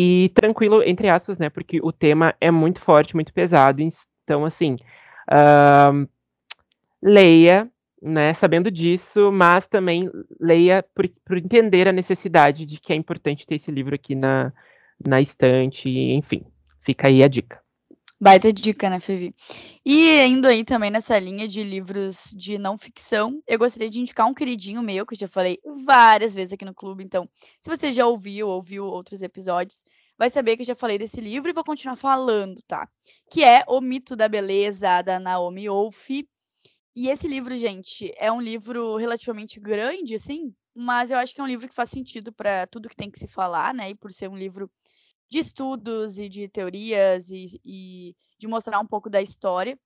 E 0.04 0.30
tranquilo, 0.30 0.82
entre 0.82 1.10
aspas, 1.10 1.38
né, 1.38 1.48
porque 1.48 1.80
o 1.84 1.92
tema 1.92 2.34
é 2.42 2.50
muito 2.50 2.82
forte, 2.82 3.14
muito 3.14 3.32
pesado. 3.32 3.84
Então, 4.24 4.44
assim, 4.44 4.78
uh, 5.30 6.10
leia, 7.00 7.70
né, 8.02 8.34
sabendo 8.34 8.72
disso, 8.72 9.32
mas 9.32 9.68
também 9.68 10.10
leia 10.40 10.84
por, 10.96 11.08
por, 11.24 11.38
entender 11.38 11.88
a 11.88 11.92
necessidade 11.92 12.66
de 12.66 12.80
que 12.80 12.92
é 12.92 12.96
importante 12.96 13.46
ter 13.46 13.58
esse 13.58 13.70
livro 13.70 13.94
aqui 13.94 14.16
na, 14.16 14.52
na 15.08 15.22
estante, 15.22 15.88
enfim, 15.88 16.44
fica 16.84 17.08
aí 17.08 17.24
a 17.24 17.28
dica. 17.28 17.61
Baita 18.24 18.54
dica, 18.54 18.88
né, 18.88 19.00
Fevi? 19.00 19.34
E 19.84 20.24
indo 20.28 20.48
aí 20.48 20.64
também 20.64 20.92
nessa 20.92 21.18
linha 21.18 21.48
de 21.48 21.64
livros 21.64 22.32
de 22.38 22.60
não 22.60 22.78
ficção, 22.78 23.42
eu 23.48 23.58
gostaria 23.58 23.90
de 23.90 24.00
indicar 24.00 24.28
um 24.28 24.34
queridinho 24.34 24.80
meu, 24.84 25.08
que 25.08 25.16
eu 25.16 25.18
já 25.18 25.28
falei 25.28 25.58
várias 25.84 26.36
vezes 26.36 26.54
aqui 26.54 26.64
no 26.64 26.72
clube. 26.72 27.04
Então, 27.04 27.28
se 27.60 27.68
você 27.68 27.92
já 27.92 28.06
ouviu, 28.06 28.48
ouviu 28.48 28.86
outros 28.86 29.24
episódios, 29.24 29.84
vai 30.20 30.30
saber 30.30 30.56
que 30.56 30.62
eu 30.62 30.68
já 30.68 30.76
falei 30.76 31.00
desse 31.00 31.20
livro 31.20 31.50
e 31.50 31.54
vou 31.54 31.64
continuar 31.64 31.96
falando, 31.96 32.62
tá? 32.68 32.88
Que 33.32 33.44
é 33.44 33.64
O 33.68 33.82
Mito 33.82 34.16
da 34.16 34.28
Beleza, 34.30 35.02
da 35.02 35.20
Naomi 35.20 35.68
Wolf. 35.68 36.12
E 36.96 37.10
esse 37.10 37.28
livro, 37.28 37.56
gente, 37.56 38.14
é 38.18 38.32
um 38.32 38.40
livro 38.40 38.98
relativamente 38.98 39.60
grande, 39.60 40.14
assim, 40.14 40.54
mas 40.76 41.10
eu 41.10 41.18
acho 41.18 41.34
que 41.34 41.42
é 41.42 41.44
um 41.44 41.48
livro 41.48 41.68
que 41.68 41.74
faz 41.74 41.90
sentido 41.90 42.32
para 42.32 42.68
tudo 42.68 42.88
que 42.88 42.96
tem 42.96 43.10
que 43.10 43.18
se 43.18 43.28
falar, 43.28 43.74
né? 43.74 43.90
E 43.90 43.96
por 43.96 44.12
ser 44.12 44.30
um 44.30 44.38
livro 44.38 44.70
de 45.32 45.40
estudos 45.40 46.20
e 46.20 46.28
de 46.28 46.50
teorias 46.50 47.30
e, 47.30 47.46
e 47.64 48.16
de 48.38 48.48
mostrar 48.48 48.80
um 48.82 48.86
pouco 48.86 49.10
da 49.10 49.22
história. 49.22 49.80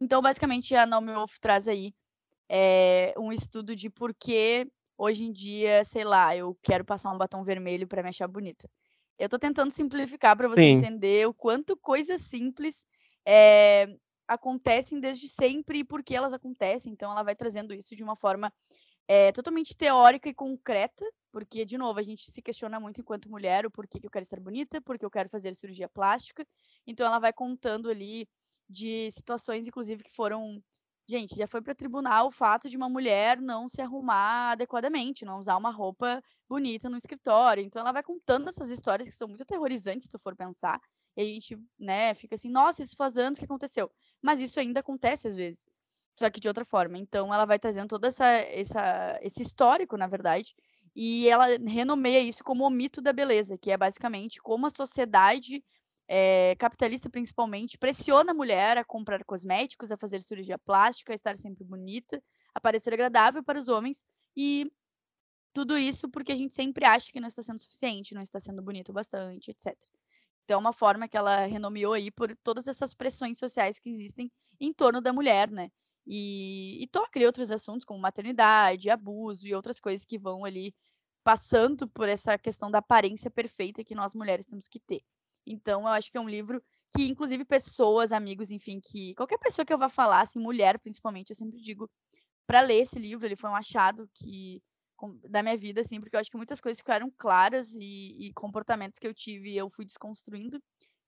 Então, 0.00 0.20
basicamente, 0.20 0.74
a 0.74 0.84
Naomi 0.84 1.14
Wolf 1.14 1.36
traz 1.40 1.68
aí 1.68 1.94
é, 2.48 3.14
um 3.16 3.32
estudo 3.32 3.76
de 3.76 3.88
por 3.88 4.12
que 4.12 4.66
hoje 4.98 5.24
em 5.24 5.32
dia, 5.32 5.84
sei 5.84 6.02
lá, 6.02 6.36
eu 6.36 6.58
quero 6.62 6.84
passar 6.84 7.12
um 7.12 7.18
batom 7.18 7.44
vermelho 7.44 7.86
para 7.86 8.02
me 8.02 8.08
achar 8.08 8.26
bonita. 8.26 8.68
Eu 9.16 9.26
estou 9.26 9.38
tentando 9.38 9.70
simplificar 9.70 10.36
para 10.36 10.48
você 10.48 10.62
Sim. 10.62 10.72
entender 10.72 11.28
o 11.28 11.32
quanto 11.32 11.76
coisas 11.76 12.20
simples 12.22 12.86
é, 13.24 13.86
acontecem 14.26 14.98
desde 14.98 15.28
sempre 15.28 15.78
e 15.78 15.84
por 15.84 16.02
que 16.02 16.14
elas 16.16 16.32
acontecem. 16.32 16.92
Então, 16.92 17.12
ela 17.12 17.22
vai 17.22 17.36
trazendo 17.36 17.72
isso 17.72 17.94
de 17.94 18.02
uma 18.02 18.16
forma 18.16 18.52
é, 19.08 19.30
totalmente 19.32 19.76
teórica 19.76 20.28
e 20.28 20.34
concreta, 20.34 21.04
porque, 21.30 21.64
de 21.64 21.78
novo, 21.78 21.98
a 22.00 22.02
gente 22.02 22.30
se 22.30 22.42
questiona 22.42 22.80
muito 22.80 23.00
enquanto 23.00 23.30
mulher 23.30 23.66
o 23.66 23.70
porquê 23.70 24.00
que 24.00 24.06
eu 24.06 24.10
quero 24.10 24.22
estar 24.22 24.40
bonita, 24.40 24.80
porque 24.80 25.04
eu 25.04 25.10
quero 25.10 25.28
fazer 25.28 25.54
cirurgia 25.54 25.88
plástica. 25.88 26.46
Então, 26.86 27.06
ela 27.06 27.18
vai 27.18 27.32
contando 27.32 27.90
ali 27.90 28.28
de 28.68 29.10
situações, 29.10 29.66
inclusive, 29.66 30.02
que 30.02 30.10
foram. 30.10 30.62
Gente, 31.08 31.36
já 31.36 31.46
foi 31.46 31.62
para 31.62 31.74
tribunal 31.74 32.26
o 32.26 32.30
fato 32.32 32.68
de 32.68 32.76
uma 32.76 32.88
mulher 32.88 33.40
não 33.40 33.68
se 33.68 33.80
arrumar 33.80 34.52
adequadamente, 34.52 35.24
não 35.24 35.38
usar 35.38 35.56
uma 35.56 35.70
roupa 35.70 36.20
bonita 36.48 36.88
no 36.90 36.96
escritório. 36.96 37.62
Então, 37.62 37.80
ela 37.80 37.92
vai 37.92 38.02
contando 38.02 38.48
essas 38.48 38.70
histórias 38.70 39.08
que 39.08 39.14
são 39.14 39.28
muito 39.28 39.42
aterrorizantes, 39.42 40.04
se 40.04 40.08
tu 40.08 40.18
for 40.18 40.34
pensar. 40.34 40.80
E 41.16 41.22
a 41.22 41.24
gente, 41.24 41.56
né, 41.78 42.12
fica 42.14 42.34
assim, 42.34 42.50
nossa, 42.50 42.82
isso 42.82 42.96
faz 42.96 43.16
anos 43.16 43.38
que 43.38 43.44
aconteceu. 43.44 43.90
Mas 44.20 44.40
isso 44.40 44.58
ainda 44.58 44.80
acontece 44.80 45.28
às 45.28 45.36
vezes. 45.36 45.66
Só 46.18 46.30
que 46.30 46.40
de 46.40 46.48
outra 46.48 46.64
forma. 46.64 46.98
Então 46.98 47.32
ela 47.32 47.44
vai 47.44 47.58
trazendo 47.58 47.88
todo 47.88 48.06
essa, 48.06 48.26
essa, 48.26 49.18
esse 49.22 49.42
histórico, 49.42 49.96
na 49.96 50.06
verdade. 50.06 50.54
E 50.94 51.28
ela 51.28 51.46
renomeia 51.66 52.20
isso 52.20 52.42
como 52.42 52.66
o 52.66 52.70
mito 52.70 53.02
da 53.02 53.12
beleza, 53.12 53.58
que 53.58 53.70
é 53.70 53.76
basicamente 53.76 54.40
como 54.40 54.66
a 54.66 54.70
sociedade 54.70 55.62
é, 56.08 56.54
capitalista 56.58 57.10
principalmente, 57.10 57.76
pressiona 57.76 58.30
a 58.30 58.34
mulher 58.34 58.78
a 58.78 58.84
comprar 58.84 59.24
cosméticos, 59.24 59.90
a 59.90 59.96
fazer 59.96 60.20
cirurgia 60.20 60.58
plástica, 60.58 61.12
a 61.12 61.14
estar 61.14 61.36
sempre 61.36 61.64
bonita, 61.64 62.22
a 62.54 62.60
parecer 62.60 62.94
agradável 62.94 63.42
para 63.42 63.58
os 63.58 63.68
homens 63.68 64.04
e 64.36 64.70
tudo 65.52 65.76
isso 65.76 66.08
porque 66.08 66.32
a 66.32 66.36
gente 66.36 66.54
sempre 66.54 66.84
acha 66.84 67.10
que 67.12 67.20
não 67.20 67.28
está 67.28 67.42
sendo 67.42 67.58
suficiente, 67.58 68.14
não 68.14 68.22
está 68.22 68.38
sendo 68.38 68.62
bonito 68.62 68.92
bastante, 68.92 69.50
etc. 69.50 69.74
Então, 70.44 70.56
é 70.56 70.60
uma 70.60 70.72
forma 70.72 71.08
que 71.08 71.16
ela 71.16 71.46
renomeou 71.46 71.92
aí 71.92 72.10
por 72.10 72.36
todas 72.36 72.68
essas 72.68 72.94
pressões 72.94 73.36
sociais 73.38 73.80
que 73.80 73.90
existem 73.90 74.30
em 74.60 74.72
torno 74.72 75.00
da 75.00 75.12
mulher, 75.12 75.50
né? 75.50 75.70
E, 76.06 76.82
e 76.82 76.86
toca 76.86 77.18
em 77.18 77.26
outros 77.26 77.50
assuntos, 77.50 77.84
como 77.84 78.00
maternidade, 78.00 78.90
abuso 78.90 79.46
e 79.46 79.54
outras 79.54 79.80
coisas 79.80 80.06
que 80.06 80.18
vão 80.18 80.44
ali 80.44 80.74
passando 81.24 81.88
por 81.88 82.08
essa 82.08 82.38
questão 82.38 82.70
da 82.70 82.78
aparência 82.78 83.30
perfeita 83.30 83.82
que 83.82 83.94
nós 83.94 84.14
mulheres 84.14 84.46
temos 84.46 84.68
que 84.68 84.78
ter. 84.78 85.02
Então, 85.44 85.82
eu 85.82 85.88
acho 85.88 86.10
que 86.10 86.18
é 86.18 86.20
um 86.20 86.28
livro 86.28 86.62
que, 86.96 87.08
inclusive, 87.08 87.44
pessoas, 87.44 88.12
amigos, 88.12 88.50
enfim, 88.50 88.80
que 88.80 89.14
qualquer 89.14 89.38
pessoa 89.38 89.66
que 89.66 89.72
eu 89.72 89.78
vá 89.78 89.88
falar, 89.88 90.20
assim, 90.20 90.38
mulher 90.38 90.78
principalmente, 90.78 91.30
eu 91.30 91.36
sempre 91.36 91.60
digo 91.60 91.90
para 92.46 92.60
ler 92.60 92.82
esse 92.82 92.98
livro. 92.98 93.26
Ele 93.26 93.36
foi 93.36 93.50
um 93.50 93.56
achado 93.56 94.08
que 94.14 94.62
da 95.28 95.42
minha 95.42 95.56
vida, 95.56 95.80
assim, 95.80 96.00
porque 96.00 96.16
eu 96.16 96.20
acho 96.20 96.30
que 96.30 96.36
muitas 96.36 96.60
coisas 96.60 96.78
ficaram 96.78 97.12
claras 97.18 97.74
e, 97.74 98.28
e 98.28 98.32
comportamentos 98.32 98.98
que 98.98 99.06
eu 99.06 99.12
tive 99.12 99.54
eu 99.54 99.68
fui 99.68 99.84
desconstruindo. 99.84 100.62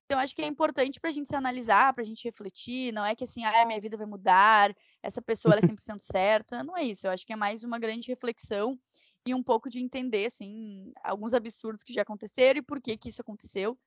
Então, 0.08 0.18
acho 0.18 0.34
que 0.34 0.40
é 0.40 0.46
importante 0.46 0.98
para 0.98 1.10
a 1.10 1.12
gente 1.12 1.28
se 1.28 1.36
analisar, 1.36 1.92
para 1.92 2.00
a 2.00 2.04
gente 2.04 2.24
refletir. 2.24 2.94
Não 2.94 3.04
é 3.04 3.14
que 3.14 3.24
assim, 3.24 3.44
ah, 3.44 3.66
minha 3.66 3.78
vida 3.78 3.94
vai 3.94 4.06
mudar, 4.06 4.74
essa 5.02 5.20
pessoa 5.20 5.54
é 5.54 5.60
100% 5.60 6.00
certa. 6.00 6.64
Não 6.64 6.74
é 6.74 6.82
isso. 6.82 7.06
Eu 7.06 7.10
acho 7.10 7.26
que 7.26 7.32
é 7.34 7.36
mais 7.36 7.62
uma 7.62 7.78
grande 7.78 8.08
reflexão 8.08 8.80
e 9.26 9.34
um 9.34 9.42
pouco 9.42 9.68
de 9.68 9.80
entender, 9.80 10.24
assim, 10.24 10.94
alguns 11.04 11.34
absurdos 11.34 11.82
que 11.82 11.92
já 11.92 12.00
aconteceram 12.00 12.58
e 12.58 12.62
por 12.62 12.80
que, 12.80 12.96
que 12.96 13.10
isso 13.10 13.20
aconteceu 13.20 13.78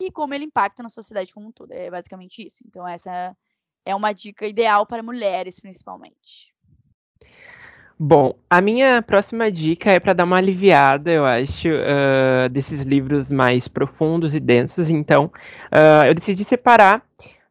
e 0.00 0.10
como 0.10 0.34
ele 0.34 0.46
impacta 0.46 0.82
na 0.82 0.88
sociedade 0.88 1.32
como 1.32 1.46
um 1.46 1.52
todo. 1.52 1.70
É 1.70 1.88
basicamente 1.88 2.44
isso. 2.44 2.64
Então, 2.66 2.88
essa 2.88 3.36
é 3.84 3.94
uma 3.94 4.12
dica 4.12 4.48
ideal 4.48 4.84
para 4.84 5.04
mulheres, 5.04 5.60
principalmente. 5.60 6.52
Bom, 8.02 8.34
a 8.48 8.62
minha 8.62 9.02
próxima 9.02 9.52
dica 9.52 9.90
é 9.90 10.00
para 10.00 10.14
dar 10.14 10.24
uma 10.24 10.38
aliviada, 10.38 11.10
eu 11.10 11.26
acho, 11.26 11.68
uh, 11.68 12.48
desses 12.50 12.80
livros 12.80 13.30
mais 13.30 13.68
profundos 13.68 14.34
e 14.34 14.40
densos. 14.40 14.88
Então, 14.88 15.26
uh, 15.26 16.06
eu 16.06 16.14
decidi 16.14 16.42
separar 16.42 17.02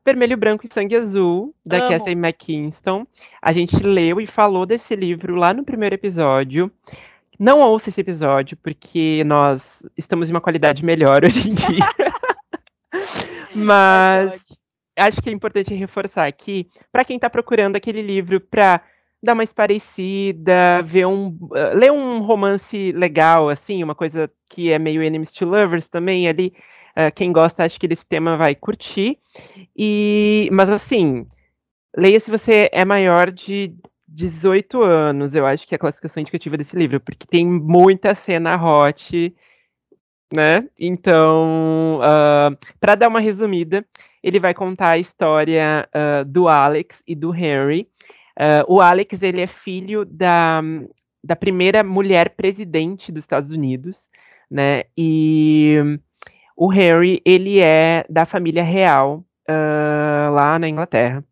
Vermelho, 0.03 0.35
Branco 0.35 0.65
e 0.65 0.73
Sangue 0.73 0.95
Azul, 0.95 1.53
da 1.63 1.77
Amo. 1.77 1.89
Cassie 1.89 2.15
McKinston. 2.15 3.05
A 3.39 3.53
gente 3.53 3.75
leu 3.83 4.19
e 4.19 4.25
falou 4.25 4.65
desse 4.65 4.95
livro 4.95 5.35
lá 5.35 5.53
no 5.53 5.63
primeiro 5.63 5.93
episódio. 5.93 6.71
Não 7.37 7.59
ouça 7.59 7.89
esse 7.89 8.01
episódio, 8.01 8.57
porque 8.57 9.23
nós 9.27 9.61
estamos 9.95 10.29
em 10.29 10.33
uma 10.33 10.41
qualidade 10.41 10.83
melhor 10.83 11.25
hoje 11.29 11.47
em 11.47 11.53
dia. 11.53 11.85
Mas 13.53 14.57
acho 14.97 15.21
que 15.21 15.29
é 15.29 15.31
importante 15.31 15.75
reforçar 15.75 16.25
aqui, 16.25 16.67
para 16.91 17.05
quem 17.05 17.17
está 17.17 17.29
procurando 17.29 17.75
aquele 17.75 18.01
livro 18.01 18.41
para 18.41 18.81
dar 19.21 19.33
uma 19.33 19.43
esparecida, 19.43 20.81
ver 20.83 21.05
um, 21.05 21.27
uh, 21.27 21.75
ler 21.75 21.91
um 21.91 22.21
romance 22.21 22.91
legal, 22.93 23.49
assim, 23.49 23.83
uma 23.83 23.95
coisa 23.95 24.31
que 24.49 24.71
é 24.71 24.79
meio 24.79 25.03
enemies 25.03 25.31
to 25.31 25.45
lovers 25.45 25.87
também 25.87 26.27
ali. 26.27 26.53
Uh, 26.91 27.13
quem 27.13 27.31
gosta, 27.31 27.63
acho 27.63 27.79
que 27.79 27.87
desse 27.87 28.05
tema 28.05 28.37
vai 28.37 28.55
curtir. 28.55 29.17
E, 29.77 30.49
mas 30.51 30.69
assim, 30.69 31.27
leia 31.95 32.19
se 32.19 32.31
você 32.31 32.69
é 32.71 32.85
maior 32.85 33.31
de 33.31 33.73
18 34.07 34.81
anos, 34.81 35.35
eu 35.35 35.45
acho 35.45 35.67
que 35.67 35.75
é 35.75 35.77
a 35.77 35.79
classificação 35.79 36.21
indicativa 36.21 36.57
desse 36.57 36.75
livro, 36.75 36.99
porque 36.99 37.27
tem 37.27 37.45
muita 37.45 38.15
cena 38.15 38.55
hot, 38.55 39.33
né? 40.33 40.67
Então, 40.79 41.99
uh, 41.99 42.57
para 42.79 42.95
dar 42.95 43.07
uma 43.07 43.19
resumida, 43.19 43.85
ele 44.23 44.39
vai 44.39 44.53
contar 44.53 44.91
a 44.91 44.97
história 44.97 45.87
uh, 45.93 46.25
do 46.25 46.47
Alex 46.47 47.01
e 47.07 47.15
do 47.15 47.33
Henry, 47.33 47.87
Uh, 48.39 48.63
o 48.73 48.81
Alex 48.81 49.21
ele 49.21 49.41
é 49.41 49.47
filho 49.47 50.05
da, 50.05 50.61
da 51.21 51.35
primeira 51.35 51.83
mulher 51.83 52.29
presidente 52.29 53.11
dos 53.11 53.23
Estados 53.23 53.51
Unidos, 53.51 53.99
né? 54.49 54.83
E 54.97 55.75
o 56.55 56.67
Harry 56.67 57.21
ele 57.25 57.59
é 57.59 58.05
da 58.09 58.25
família 58.25 58.63
real 58.63 59.25
uh, 59.49 60.33
lá 60.33 60.57
na 60.57 60.69
Inglaterra. 60.69 61.23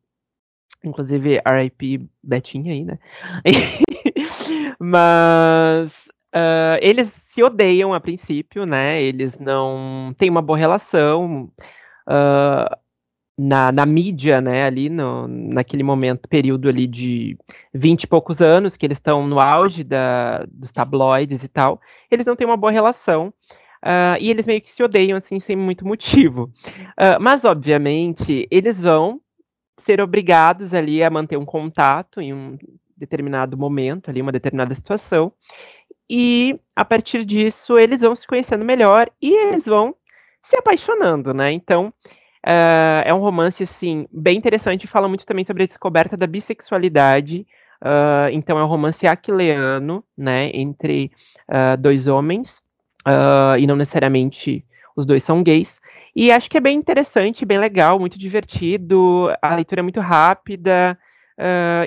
Inclusive, 0.83 1.41
R.I.P. 1.45 2.07
Betinha 2.23 2.73
aí, 2.73 2.83
né? 2.83 2.99
Mas 4.79 5.91
uh, 6.35 6.77
eles 6.81 7.09
se 7.25 7.41
odeiam 7.41 7.93
a 7.93 7.99
princípio, 7.99 8.65
né? 8.65 9.01
Eles 9.01 9.37
não 9.39 10.13
têm 10.17 10.29
uma 10.29 10.41
boa 10.41 10.57
relação. 10.57 11.51
Uh, 12.07 12.86
na, 13.37 13.71
na 13.71 13.85
mídia, 13.85 14.41
né, 14.41 14.63
ali 14.63 14.89
no, 14.89 15.27
naquele 15.27 15.83
momento, 15.83 16.27
período 16.27 16.67
ali 16.67 16.87
de 16.87 17.37
vinte 17.71 18.03
e 18.03 18.07
poucos 18.07 18.41
anos, 18.41 18.75
que 18.75 18.83
eles 18.83 18.97
estão 18.97 19.27
no 19.27 19.39
auge 19.39 19.83
da, 19.83 20.43
dos 20.49 20.71
tabloides 20.71 21.43
e 21.43 21.47
tal, 21.47 21.79
eles 22.09 22.25
não 22.25 22.35
têm 22.35 22.47
uma 22.47 22.57
boa 22.57 22.71
relação, 22.71 23.27
uh, 23.85 24.17
e 24.19 24.31
eles 24.31 24.47
meio 24.47 24.59
que 24.59 24.71
se 24.71 24.81
odeiam, 24.81 25.15
assim, 25.15 25.39
sem 25.39 25.55
muito 25.55 25.85
motivo. 25.85 26.51
Uh, 26.97 27.21
mas, 27.21 27.45
obviamente, 27.45 28.47
eles 28.49 28.81
vão 28.81 29.21
ser 29.81 30.01
obrigados 30.01 30.73
ali 30.73 31.03
a 31.03 31.09
manter 31.09 31.37
um 31.37 31.45
contato 31.45 32.19
em 32.19 32.33
um 32.33 32.57
determinado 32.97 33.55
momento, 33.55 34.09
ali, 34.09 34.19
uma 34.19 34.31
determinada 34.31 34.73
situação, 34.73 35.31
e, 36.09 36.59
a 36.75 36.83
partir 36.83 37.23
disso, 37.23 37.77
eles 37.77 38.01
vão 38.01 38.15
se 38.15 38.25
conhecendo 38.25 38.65
melhor, 38.65 39.11
e 39.21 39.31
eles 39.31 39.63
vão 39.63 39.93
se 40.41 40.57
apaixonando, 40.57 41.35
né, 41.35 41.51
então... 41.51 41.93
Uh, 42.45 43.03
é 43.03 43.13
um 43.13 43.19
romance, 43.19 43.63
assim, 43.63 44.07
bem 44.11 44.37
interessante, 44.37 44.87
fala 44.87 45.07
muito 45.07 45.25
também 45.25 45.45
sobre 45.45 45.63
a 45.63 45.65
descoberta 45.65 46.15
da 46.15 46.27
bissexualidade. 46.27 47.45
Uh, 47.81 48.29
então, 48.31 48.57
é 48.57 48.63
um 48.63 48.67
romance 48.67 49.05
aquileano, 49.05 50.03
né, 50.17 50.49
entre 50.53 51.11
uh, 51.49 51.77
dois 51.77 52.07
homens, 52.07 52.61
e 53.57 53.65
não 53.65 53.77
necessariamente 53.77 54.65
os 54.95 55.05
dois 55.05 55.23
são 55.23 55.41
gays. 55.41 55.79
E 56.15 56.31
acho 56.31 56.49
que 56.49 56.57
é 56.57 56.61
bem 56.61 56.77
interessante, 56.77 57.45
bem 57.45 57.57
legal, 57.57 57.99
muito 57.99 58.19
divertido, 58.19 59.29
a 59.41 59.55
leitura 59.55 59.79
é 59.79 59.83
muito 59.83 60.01
rápida, 60.01 60.97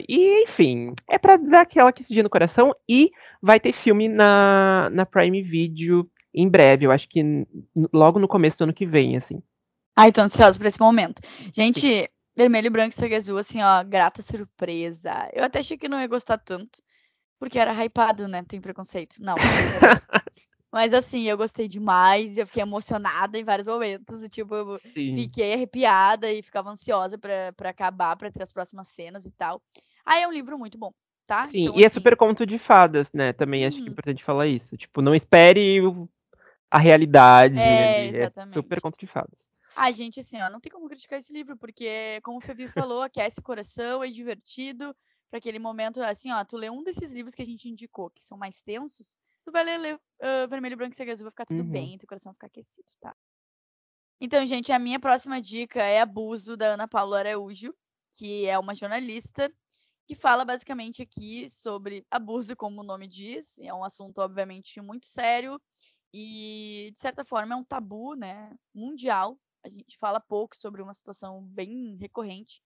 e, 0.08 0.44
enfim, 0.44 0.94
é 1.06 1.18
para 1.18 1.36
dar 1.36 1.62
aquela 1.62 1.90
aquecidinha 1.90 2.22
no 2.22 2.30
coração, 2.30 2.74
e 2.88 3.10
vai 3.42 3.60
ter 3.60 3.72
filme 3.72 4.08
na, 4.08 4.88
na 4.92 5.04
Prime 5.04 5.42
Video 5.42 6.08
em 6.32 6.48
breve, 6.48 6.86
eu 6.86 6.92
acho 6.92 7.08
que 7.08 7.46
logo 7.92 8.18
no 8.18 8.28
começo 8.28 8.56
do 8.58 8.64
ano 8.64 8.72
que 8.72 8.86
vem, 8.86 9.16
assim. 9.16 9.42
Ai, 10.02 10.10
tô 10.10 10.22
ansiosa 10.22 10.58
pra 10.58 10.66
esse 10.66 10.80
momento. 10.80 11.20
Gente, 11.52 12.10
vermelho, 12.34 12.70
branco 12.70 12.94
e 12.94 12.98
sangue 12.98 13.16
azul, 13.16 13.36
assim, 13.36 13.60
ó, 13.60 13.84
grata 13.84 14.22
surpresa. 14.22 15.28
Eu 15.30 15.44
até 15.44 15.58
achei 15.58 15.76
que 15.76 15.90
não 15.90 16.00
ia 16.00 16.06
gostar 16.06 16.38
tanto, 16.38 16.80
porque 17.38 17.58
era 17.58 17.74
hypado, 17.74 18.26
né? 18.26 18.42
Tem 18.48 18.62
preconceito. 18.62 19.16
Não. 19.20 19.34
Mas 20.72 20.94
assim, 20.94 21.28
eu 21.28 21.36
gostei 21.36 21.68
demais, 21.68 22.38
eu 22.38 22.46
fiquei 22.46 22.62
emocionada 22.62 23.38
em 23.38 23.44
vários 23.44 23.66
momentos. 23.66 24.26
Tipo, 24.30 24.54
eu 24.54 24.80
Sim. 24.94 25.12
fiquei 25.12 25.52
arrepiada 25.52 26.32
e 26.32 26.42
ficava 26.42 26.70
ansiosa 26.70 27.18
pra, 27.18 27.52
pra 27.54 27.68
acabar, 27.68 28.16
pra 28.16 28.30
ter 28.30 28.42
as 28.42 28.54
próximas 28.54 28.88
cenas 28.88 29.26
e 29.26 29.32
tal. 29.32 29.60
Aí 30.06 30.22
é 30.22 30.26
um 30.26 30.32
livro 30.32 30.56
muito 30.56 30.78
bom, 30.78 30.94
tá? 31.26 31.46
Sim, 31.48 31.64
então, 31.64 31.74
e 31.78 31.82
é 31.82 31.86
assim... 31.86 31.96
é 31.98 32.00
super 32.00 32.16
conto 32.16 32.46
de 32.46 32.58
fadas, 32.58 33.06
né? 33.12 33.34
Também 33.34 33.66
acho 33.66 33.76
que 33.76 33.82
é 33.82 33.84
uhum. 33.84 33.92
importante 33.92 34.24
falar 34.24 34.46
isso. 34.46 34.78
Tipo, 34.78 35.02
não 35.02 35.14
espere 35.14 35.78
a 36.70 36.78
realidade. 36.78 37.58
É, 37.58 38.06
exatamente. 38.06 38.56
É 38.56 38.62
super 38.62 38.80
conto 38.80 38.98
de 38.98 39.06
fadas. 39.06 39.49
Ai, 39.76 39.94
gente, 39.94 40.20
assim, 40.20 40.40
ó, 40.40 40.50
não 40.50 40.60
tem 40.60 40.70
como 40.70 40.88
criticar 40.88 41.18
esse 41.18 41.32
livro, 41.32 41.56
porque, 41.56 42.20
como 42.22 42.38
o 42.38 42.40
Fevi 42.40 42.68
falou, 42.68 43.02
aquece 43.02 43.40
o 43.40 43.42
coração, 43.42 44.02
é 44.02 44.08
divertido. 44.08 44.94
Para 45.30 45.38
aquele 45.38 45.60
momento, 45.60 46.02
assim, 46.02 46.32
ó, 46.32 46.44
tu 46.44 46.56
lê 46.56 46.68
um 46.68 46.82
desses 46.82 47.12
livros 47.12 47.36
que 47.36 47.42
a 47.42 47.46
gente 47.46 47.68
indicou, 47.68 48.10
que 48.10 48.22
são 48.22 48.36
mais 48.36 48.60
tensos, 48.62 49.16
tu 49.44 49.52
vai 49.52 49.62
ler, 49.62 49.78
ler 49.78 49.94
uh, 49.94 50.48
Vermelho, 50.48 50.76
Branco 50.76 50.92
e 50.92 50.96
Cego 50.96 51.12
Azul, 51.12 51.24
vai 51.24 51.30
ficar 51.30 51.46
tudo 51.46 51.60
uhum. 51.60 51.70
bem, 51.70 51.96
teu 51.96 52.08
coração 52.08 52.30
vai 52.30 52.34
ficar 52.34 52.46
aquecido, 52.48 52.88
tá? 53.00 53.14
Então, 54.20 54.44
gente, 54.44 54.72
a 54.72 54.78
minha 54.78 54.98
próxima 54.98 55.40
dica 55.40 55.80
é 55.80 56.00
Abuso, 56.00 56.56
da 56.56 56.74
Ana 56.74 56.88
Paula 56.88 57.20
Araújo, 57.20 57.72
que 58.18 58.46
é 58.46 58.58
uma 58.58 58.74
jornalista 58.74 59.50
que 60.06 60.16
fala 60.16 60.44
basicamente 60.44 61.00
aqui 61.00 61.48
sobre 61.48 62.04
abuso, 62.10 62.56
como 62.56 62.80
o 62.80 62.84
nome 62.84 63.06
diz. 63.06 63.60
É 63.60 63.72
um 63.72 63.84
assunto, 63.84 64.18
obviamente, 64.18 64.80
muito 64.80 65.06
sério 65.06 65.62
e, 66.12 66.90
de 66.92 66.98
certa 66.98 67.24
forma, 67.24 67.54
é 67.54 67.56
um 67.56 67.62
tabu, 67.62 68.14
né, 68.14 68.52
mundial 68.74 69.38
a 69.64 69.68
gente 69.68 69.96
fala 69.98 70.20
pouco 70.20 70.56
sobre 70.56 70.82
uma 70.82 70.94
situação 70.94 71.42
bem 71.42 71.96
recorrente 72.00 72.62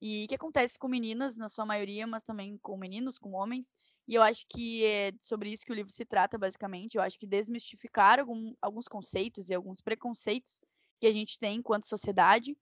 e 0.00 0.26
que 0.28 0.34
acontece 0.34 0.78
com 0.78 0.88
meninas, 0.88 1.36
na 1.36 1.48
sua 1.48 1.64
maioria, 1.64 2.06
mas 2.06 2.22
também 2.22 2.58
com 2.58 2.76
meninos, 2.76 3.18
com 3.18 3.32
homens. 3.32 3.74
E 4.06 4.14
eu 4.14 4.22
acho 4.22 4.44
que 4.48 4.84
é 4.84 5.12
sobre 5.20 5.50
isso 5.50 5.64
que 5.64 5.72
o 5.72 5.74
livro 5.74 5.90
se 5.90 6.04
trata, 6.04 6.36
basicamente. 6.36 6.96
Eu 6.96 7.02
acho 7.02 7.18
que 7.18 7.26
desmistificar 7.26 8.20
algum, 8.20 8.54
alguns 8.60 8.86
conceitos 8.86 9.48
e 9.48 9.54
alguns 9.54 9.80
preconceitos 9.80 10.60
que 11.00 11.06
a 11.06 11.12
gente 11.12 11.38
tem 11.38 11.56
enquanto 11.56 11.88
sociedade. 11.88 12.54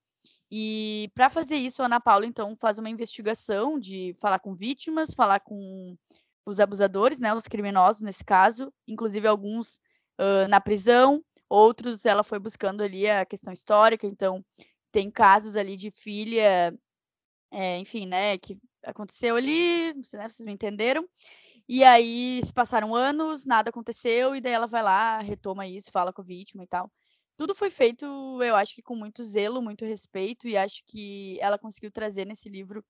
E 0.51 1.11
para 1.15 1.29
fazer 1.29 1.57
isso, 1.57 1.83
a 1.83 1.87
Ana 1.87 2.01
Paula, 2.01 2.27
então, 2.27 2.57
faz 2.57 2.79
uma 2.79 2.91
investigação 2.91 3.79
de 3.79 4.15
falar 4.21 4.39
com 4.39 4.55
vítimas, 4.55 5.15
falar 5.15 5.41
com 5.41 5.97
os 6.47 6.61
abusadores, 6.61 7.19
né, 7.19 7.35
os 7.35 7.49
criminosos 7.49 8.03
nesse 8.03 8.25
caso, 8.25 8.73
inclusive 8.87 9.27
alguns 9.27 9.81
uh, 10.21 10.49
na 10.49 10.61
prisão, 10.61 11.25
Outros 11.55 12.07
ela 12.07 12.25
foi 12.25 12.39
buscando 12.39 12.83
ali 12.83 13.07
a 13.11 13.27
questão 13.27 13.53
histórica, 13.53 14.07
então 14.07 14.43
tem 14.91 15.11
casos 15.11 15.55
ali 15.55 15.77
de 15.77 15.91
filha, 15.91 16.75
é, 17.51 17.79
enfim, 17.79 18.07
né, 18.07 18.39
que 18.39 18.59
aconteceu 18.83 19.37
ali, 19.37 19.93
né, 20.15 20.29
vocês 20.29 20.47
me 20.47 20.53
entenderam. 20.53 21.07
E 21.69 21.85
aí 21.85 22.41
se 22.45 22.53
passaram 22.55 22.95
anos, 22.95 23.47
nada 23.47 23.71
aconteceu, 23.71 24.35
e 24.35 24.41
daí 24.41 24.55
ela 24.55 24.67
vai 24.67 24.83
lá, 24.83 25.21
retoma 25.21 25.67
isso, 25.67 25.91
fala 25.93 26.13
com 26.13 26.23
a 26.23 26.25
vítima 26.25 26.65
e 26.65 26.67
tal. 26.67 26.91
Tudo 27.37 27.55
foi 27.55 27.71
feito, 27.71 28.07
eu 28.43 28.57
acho 28.57 28.75
que 28.75 28.83
com 28.83 28.97
muito 28.97 29.23
zelo, 29.23 29.61
muito 29.63 29.85
respeito, 29.85 30.49
e 30.49 30.57
acho 30.57 30.83
que 30.87 31.39
ela 31.41 31.59
conseguiu 31.59 31.93
trazer 31.93 32.27
nesse 32.27 32.49
livro 32.49 32.85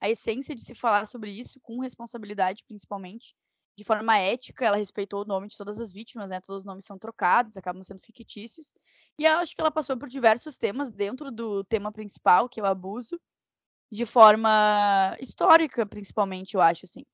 a 0.00 0.10
essência 0.10 0.54
de 0.54 0.62
se 0.62 0.74
falar 0.74 1.06
sobre 1.06 1.30
isso, 1.30 1.60
com 1.62 1.80
responsabilidade 1.80 2.64
principalmente, 2.68 3.34
de 3.76 3.84
forma 3.84 4.18
ética, 4.18 4.64
ela 4.64 4.76
respeitou 4.76 5.22
o 5.22 5.24
nome 5.24 5.48
de 5.48 5.56
todas 5.56 5.80
as 5.80 5.92
vítimas, 5.92 6.30
né? 6.30 6.40
Todos 6.40 6.62
os 6.62 6.66
nomes 6.66 6.84
são 6.84 6.98
trocados, 6.98 7.56
acabam 7.56 7.82
sendo 7.82 8.00
fictícios. 8.00 8.74
E 9.18 9.24
eu 9.24 9.38
acho 9.38 9.54
que 9.54 9.60
ela 9.60 9.70
passou 9.70 9.96
por 9.96 10.08
diversos 10.08 10.58
temas 10.58 10.90
dentro 10.90 11.30
do 11.30 11.64
tema 11.64 11.90
principal, 11.92 12.48
que 12.48 12.60
é 12.60 12.62
o 12.62 12.66
abuso, 12.66 13.20
de 13.90 14.06
forma 14.06 15.16
histórica, 15.20 15.86
principalmente, 15.86 16.54
eu 16.54 16.60
acho, 16.60 16.86
assim. 16.86 17.04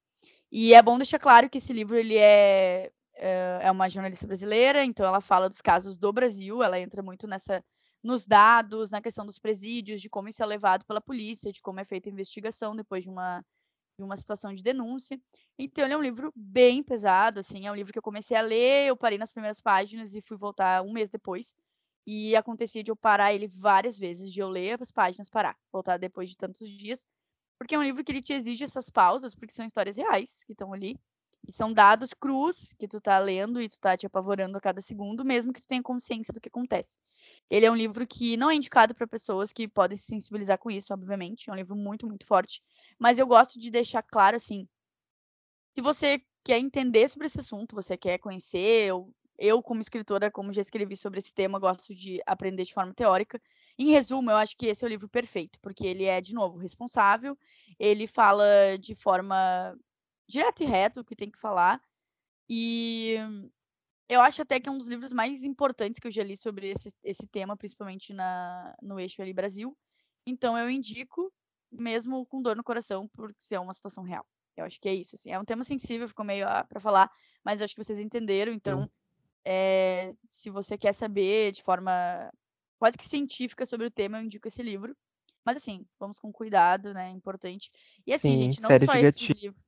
E 0.50 0.74
é 0.74 0.82
bom 0.82 0.96
deixar 0.96 1.18
claro 1.18 1.50
que 1.50 1.58
esse 1.58 1.72
livro 1.72 1.96
ele 1.96 2.16
é, 2.16 2.90
é, 3.16 3.58
é 3.62 3.70
uma 3.70 3.88
jornalista 3.88 4.26
brasileira, 4.26 4.84
então 4.84 5.06
ela 5.06 5.20
fala 5.20 5.48
dos 5.48 5.60
casos 5.60 5.98
do 5.98 6.12
Brasil, 6.12 6.62
ela 6.62 6.78
entra 6.80 7.02
muito 7.02 7.26
nessa 7.26 7.62
nos 8.02 8.26
dados, 8.26 8.90
na 8.90 9.02
questão 9.02 9.26
dos 9.26 9.38
presídios, 9.38 10.00
de 10.00 10.08
como 10.08 10.28
isso 10.28 10.42
é 10.42 10.46
levado 10.46 10.84
pela 10.86 11.00
polícia, 11.00 11.52
de 11.52 11.60
como 11.60 11.80
é 11.80 11.84
feita 11.84 12.08
a 12.08 12.12
investigação 12.12 12.76
depois 12.76 13.02
de 13.02 13.10
uma 13.10 13.44
de 13.98 14.04
uma 14.04 14.16
situação 14.16 14.54
de 14.54 14.62
denúncia. 14.62 15.20
Então, 15.58 15.84
ele 15.84 15.94
é 15.94 15.96
um 15.96 16.02
livro 16.02 16.32
bem 16.34 16.82
pesado, 16.82 17.40
assim, 17.40 17.66
é 17.66 17.72
um 17.72 17.74
livro 17.74 17.92
que 17.92 17.98
eu 17.98 18.02
comecei 18.02 18.36
a 18.36 18.40
ler, 18.40 18.86
eu 18.86 18.96
parei 18.96 19.18
nas 19.18 19.32
primeiras 19.32 19.60
páginas 19.60 20.14
e 20.14 20.20
fui 20.20 20.36
voltar 20.36 20.82
um 20.82 20.92
mês 20.92 21.08
depois. 21.08 21.54
E 22.06 22.34
acontecia 22.36 22.82
de 22.82 22.90
eu 22.90 22.96
parar 22.96 23.34
ele 23.34 23.48
várias 23.48 23.98
vezes, 23.98 24.32
de 24.32 24.40
eu 24.40 24.48
ler 24.48 24.80
as 24.80 24.90
páginas, 24.92 25.28
parar, 25.28 25.56
voltar 25.72 25.98
depois 25.98 26.30
de 26.30 26.36
tantos 26.36 26.70
dias. 26.70 27.04
Porque 27.58 27.74
é 27.74 27.78
um 27.78 27.82
livro 27.82 28.04
que 28.04 28.12
ele 28.12 28.22
te 28.22 28.32
exige 28.32 28.64
essas 28.64 28.88
pausas, 28.88 29.34
porque 29.34 29.52
são 29.52 29.66
histórias 29.66 29.96
reais 29.96 30.44
que 30.44 30.52
estão 30.52 30.72
ali. 30.72 30.96
E 31.46 31.52
são 31.52 31.72
dados 31.72 32.12
crus 32.12 32.74
que 32.78 32.86
tu 32.86 33.00
tá 33.00 33.18
lendo 33.18 33.60
e 33.60 33.68
tu 33.68 33.78
tá 33.78 33.96
te 33.96 34.06
apavorando 34.06 34.58
a 34.58 34.60
cada 34.60 34.80
segundo, 34.80 35.24
mesmo 35.24 35.52
que 35.52 35.60
tu 35.60 35.66
tenha 35.66 35.82
consciência 35.82 36.32
do 36.32 36.40
que 36.40 36.48
acontece. 36.48 36.98
Ele 37.50 37.64
é 37.64 37.70
um 37.70 37.76
livro 37.76 38.06
que 38.06 38.36
não 38.36 38.50
é 38.50 38.54
indicado 38.54 38.94
para 38.94 39.06
pessoas 39.06 39.52
que 39.52 39.66
podem 39.66 39.96
se 39.96 40.04
sensibilizar 40.04 40.58
com 40.58 40.70
isso, 40.70 40.92
obviamente. 40.92 41.48
É 41.48 41.52
um 41.52 41.56
livro 41.56 41.74
muito, 41.76 42.06
muito 42.06 42.26
forte. 42.26 42.62
Mas 42.98 43.18
eu 43.18 43.26
gosto 43.26 43.58
de 43.58 43.70
deixar 43.70 44.02
claro, 44.02 44.36
assim, 44.36 44.68
se 45.74 45.80
você 45.80 46.20
quer 46.44 46.58
entender 46.58 47.08
sobre 47.08 47.26
esse 47.26 47.40
assunto, 47.40 47.74
você 47.74 47.96
quer 47.96 48.18
conhecer, 48.18 48.88
eu, 48.88 49.14
eu 49.38 49.62
como 49.62 49.80
escritora, 49.80 50.30
como 50.30 50.52
já 50.52 50.60
escrevi 50.60 50.96
sobre 50.96 51.18
esse 51.18 51.32
tema, 51.32 51.58
gosto 51.58 51.94
de 51.94 52.20
aprender 52.26 52.64
de 52.64 52.74
forma 52.74 52.92
teórica. 52.92 53.40
Em 53.78 53.90
resumo, 53.90 54.30
eu 54.30 54.36
acho 54.36 54.56
que 54.56 54.66
esse 54.66 54.84
é 54.84 54.86
o 54.86 54.90
livro 54.90 55.08
perfeito, 55.08 55.60
porque 55.60 55.86
ele 55.86 56.04
é, 56.04 56.20
de 56.20 56.34
novo, 56.34 56.58
responsável, 56.58 57.38
ele 57.78 58.06
fala 58.06 58.44
de 58.80 58.94
forma 58.94 59.76
direto 60.28 60.62
e 60.62 60.66
reto 60.66 61.00
o 61.00 61.04
que 61.04 61.16
tem 61.16 61.30
que 61.30 61.38
falar. 61.38 61.80
E 62.48 63.16
eu 64.08 64.20
acho 64.20 64.42
até 64.42 64.60
que 64.60 64.68
é 64.68 64.72
um 64.72 64.78
dos 64.78 64.88
livros 64.88 65.12
mais 65.12 65.44
importantes 65.44 65.98
que 65.98 66.06
eu 66.06 66.10
já 66.10 66.22
li 66.22 66.36
sobre 66.36 66.68
esse, 66.68 66.90
esse 67.02 67.26
tema, 67.26 67.56
principalmente 67.56 68.12
na, 68.12 68.74
no 68.82 68.98
eixo 69.00 69.20
ali 69.20 69.32
Brasil. 69.32 69.76
Então 70.26 70.56
eu 70.56 70.70
indico, 70.70 71.32
mesmo 71.70 72.24
com 72.26 72.42
dor 72.42 72.56
no 72.56 72.64
coração, 72.64 73.08
por 73.08 73.34
ser 73.38 73.58
uma 73.58 73.72
situação 73.72 74.04
real. 74.04 74.26
Eu 74.56 74.64
acho 74.64 74.80
que 74.80 74.88
é 74.88 74.94
isso. 74.94 75.14
Assim. 75.14 75.30
É 75.30 75.38
um 75.38 75.44
tema 75.44 75.64
sensível, 75.64 76.08
ficou 76.08 76.24
meio 76.24 76.46
ah, 76.48 76.64
para 76.64 76.80
falar, 76.80 77.10
mas 77.44 77.60
eu 77.60 77.64
acho 77.64 77.74
que 77.74 77.82
vocês 77.82 77.98
entenderam. 77.98 78.52
Então, 78.52 78.90
é, 79.44 80.12
se 80.30 80.50
você 80.50 80.76
quer 80.76 80.92
saber 80.92 81.52
de 81.52 81.62
forma 81.62 81.92
quase 82.78 82.96
que 82.96 83.06
científica 83.06 83.64
sobre 83.64 83.86
o 83.86 83.90
tema, 83.90 84.18
eu 84.18 84.24
indico 84.24 84.48
esse 84.48 84.62
livro. 84.62 84.96
Mas 85.44 85.56
assim, 85.56 85.86
vamos 85.98 86.18
com 86.18 86.32
cuidado, 86.32 86.92
né? 86.92 87.08
É 87.08 87.10
importante. 87.10 87.70
E 88.06 88.12
assim, 88.12 88.32
Sim, 88.32 88.38
gente, 88.44 88.60
não 88.60 88.68
só 88.68 88.94
esse 88.94 89.32
livro. 89.32 89.60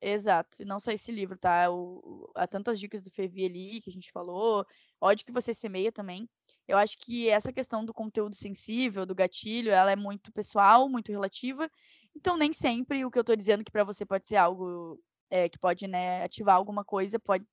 Exato, 0.00 0.64
não 0.64 0.78
só 0.78 0.92
esse 0.92 1.10
livro, 1.10 1.36
tá? 1.36 1.70
O, 1.72 2.30
há 2.36 2.46
tantas 2.46 2.78
dicas 2.78 3.02
do 3.02 3.10
Fevi 3.10 3.44
ali 3.46 3.80
que 3.80 3.90
a 3.90 3.92
gente 3.92 4.12
falou, 4.12 4.64
ódio 5.00 5.26
que 5.26 5.32
você 5.32 5.52
semeia 5.52 5.90
também. 5.90 6.28
Eu 6.68 6.78
acho 6.78 6.96
que 6.98 7.28
essa 7.28 7.52
questão 7.52 7.84
do 7.84 7.92
conteúdo 7.92 8.34
sensível, 8.36 9.04
do 9.04 9.14
gatilho, 9.14 9.70
ela 9.72 9.90
é 9.90 9.96
muito 9.96 10.32
pessoal, 10.32 10.88
muito 10.88 11.10
relativa. 11.10 11.68
Então, 12.14 12.36
nem 12.36 12.52
sempre 12.52 13.04
o 13.04 13.10
que 13.10 13.18
eu 13.18 13.24
tô 13.24 13.34
dizendo 13.34 13.64
que 13.64 13.72
para 13.72 13.82
você 13.84 14.06
pode 14.06 14.26
ser 14.26 14.36
algo 14.36 15.00
é, 15.30 15.48
que 15.48 15.58
pode 15.58 15.88
né, 15.88 16.22
ativar 16.22 16.54
alguma 16.56 16.84
coisa, 16.84 17.18
pode, 17.18 17.44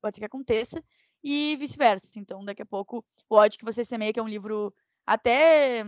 pode 0.00 0.16
ser 0.16 0.20
que 0.20 0.26
aconteça, 0.26 0.82
e 1.22 1.56
vice-versa. 1.56 2.18
Então, 2.18 2.44
daqui 2.44 2.62
a 2.62 2.66
pouco, 2.66 3.04
o 3.28 3.36
ódio 3.36 3.58
que 3.58 3.64
você 3.64 3.84
semeia, 3.84 4.12
que 4.12 4.20
é 4.20 4.22
um 4.22 4.28
livro 4.28 4.74
até 5.06 5.84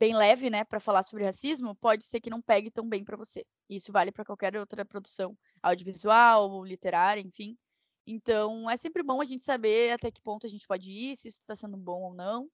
bem 0.00 0.14
leve, 0.16 0.50
né, 0.50 0.64
para 0.64 0.80
falar 0.80 1.02
sobre 1.02 1.24
racismo, 1.24 1.74
pode 1.76 2.04
ser 2.04 2.20
que 2.20 2.30
não 2.30 2.40
pegue 2.42 2.70
tão 2.70 2.88
bem 2.88 3.04
para 3.04 3.16
você. 3.16 3.44
Isso 3.70 3.92
vale 3.92 4.10
para 4.10 4.24
qualquer 4.24 4.56
outra 4.56 4.84
produção 4.84 5.38
audiovisual, 5.62 6.64
literária, 6.64 7.20
enfim. 7.20 7.56
Então, 8.04 8.68
é 8.68 8.76
sempre 8.76 9.02
bom 9.02 9.20
a 9.20 9.24
gente 9.24 9.44
saber 9.44 9.92
até 9.92 10.10
que 10.10 10.20
ponto 10.20 10.44
a 10.44 10.50
gente 10.50 10.66
pode 10.66 10.90
ir, 10.90 11.16
se 11.16 11.28
isso 11.28 11.38
está 11.38 11.54
sendo 11.54 11.76
bom 11.76 12.02
ou 12.02 12.14
não. 12.14 12.48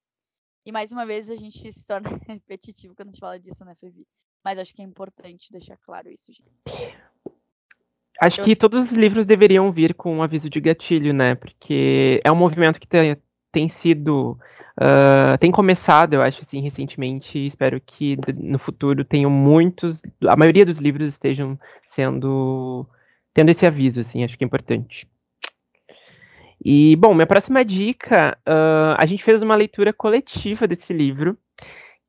E 0.67 0.71
mais 0.71 0.93
uma 0.93 1.07
vez 1.07 1.31
a 1.31 1.35
gente 1.35 1.73
se 1.73 1.87
torna 1.87 2.11
repetitivo 2.29 2.95
quando 2.95 3.09
a 3.09 3.13
gente 3.13 3.21
fala 3.21 3.41
disso, 3.41 3.65
né, 3.65 3.75
Fevi? 3.75 4.07
Mas 4.45 4.59
acho 4.59 4.75
que 4.75 4.83
é 4.83 4.85
importante 4.85 5.51
deixar 5.51 5.79
claro 5.79 6.11
isso, 6.11 6.31
gente. 6.33 6.51
Acho 8.21 8.41
Eu 8.41 8.45
que 8.45 8.57
todos 8.57 8.91
os 8.91 8.97
livros 8.97 9.27
deveriam 9.27 9.73
vir 9.73 9.95
com 9.95 10.17
um 10.17 10.23
aviso 10.23 10.51
de 10.51 10.61
gatilho, 10.61 11.15
né? 11.15 11.35
Porque 11.35 12.21
é 12.25 12.31
um 12.31 12.37
movimento 12.37 12.79
que 12.79 12.87
tem, 12.87 13.17
tem 13.53 13.69
sido 13.69 14.39
Uh, 14.79 15.39
tem 15.39 15.51
começado, 15.51 16.13
eu 16.13 16.21
acho, 16.21 16.43
assim, 16.47 16.61
recentemente, 16.61 17.47
espero 17.47 17.81
que 17.81 18.19
no 18.35 18.59
futuro 18.59 19.07
tenham 19.07 19.31
muitos, 19.31 20.03
a 20.27 20.37
maioria 20.37 20.67
dos 20.67 20.77
livros 20.77 21.09
estejam 21.09 21.59
sendo, 21.89 22.87
tendo 23.33 23.51
esse 23.51 23.65
aviso, 23.65 24.01
assim, 24.01 24.23
acho 24.23 24.37
que 24.37 24.45
é 24.45 24.47
importante. 24.47 25.09
E, 26.63 26.95
bom, 26.97 27.15
minha 27.15 27.27
próxima 27.27 27.65
dica, 27.65 28.37
uh, 28.47 28.97
a 28.99 29.07
gente 29.07 29.25
fez 29.25 29.43
uma 29.43 29.57
leitura 29.57 29.95
coletiva 29.95 30.67
desse 30.67 30.93
livro, 30.93 31.39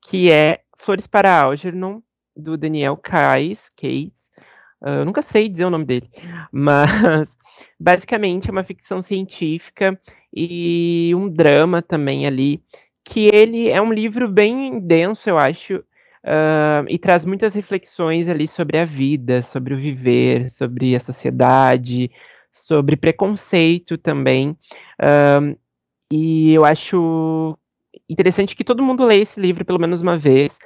que 0.10 0.30
é 0.30 0.60
Flores 0.78 1.08
para 1.08 1.42
Algernon, 1.44 2.02
do 2.36 2.58
Daniel 2.58 2.98
Cais, 2.98 3.70
Case. 3.78 4.12
Uh, 4.82 4.90
eu 4.90 5.06
nunca 5.06 5.22
sei 5.22 5.48
dizer 5.48 5.66
o 5.66 5.70
nome 5.70 5.86
dele, 5.86 6.10
mas 6.52 7.30
basicamente 7.80 8.50
é 8.50 8.52
uma 8.52 8.64
ficção 8.64 9.02
científica 9.02 9.98
e 10.34 11.14
um 11.16 11.30
drama 11.30 11.82
também 11.82 12.26
ali, 12.26 12.62
que 13.04 13.30
ele 13.34 13.70
é 13.70 13.82
um 13.82 13.94
livro 13.94 14.28
bem 14.28 14.80
denso, 14.80 15.30
eu 15.30 15.38
acho, 15.38 15.78
uh, 15.78 16.86
e 16.90 16.98
traz 17.00 17.26
muitas 17.26 17.54
reflexões 17.54 18.28
ali 18.28 18.48
sobre 18.48 18.78
a 18.78 18.86
vida, 18.86 19.42
sobre 19.42 19.74
o 19.74 19.78
viver, 19.78 20.50
sobre 20.50 20.96
a 20.96 21.00
sociedade, 21.00 22.12
sobre 22.52 22.98
preconceito 22.98 23.98
também. 23.98 24.58
Uh, 25.02 25.58
e 26.12 26.54
eu 26.54 26.66
acho 26.66 27.58
interessante 28.10 28.56
que 28.56 28.64
todo 28.64 28.84
mundo 28.84 29.06
leia 29.06 29.22
esse 29.22 29.40
livro 29.40 29.66
pelo 29.66 29.80
menos 29.80 30.02
uma 30.02 30.18
vez, 30.18 30.58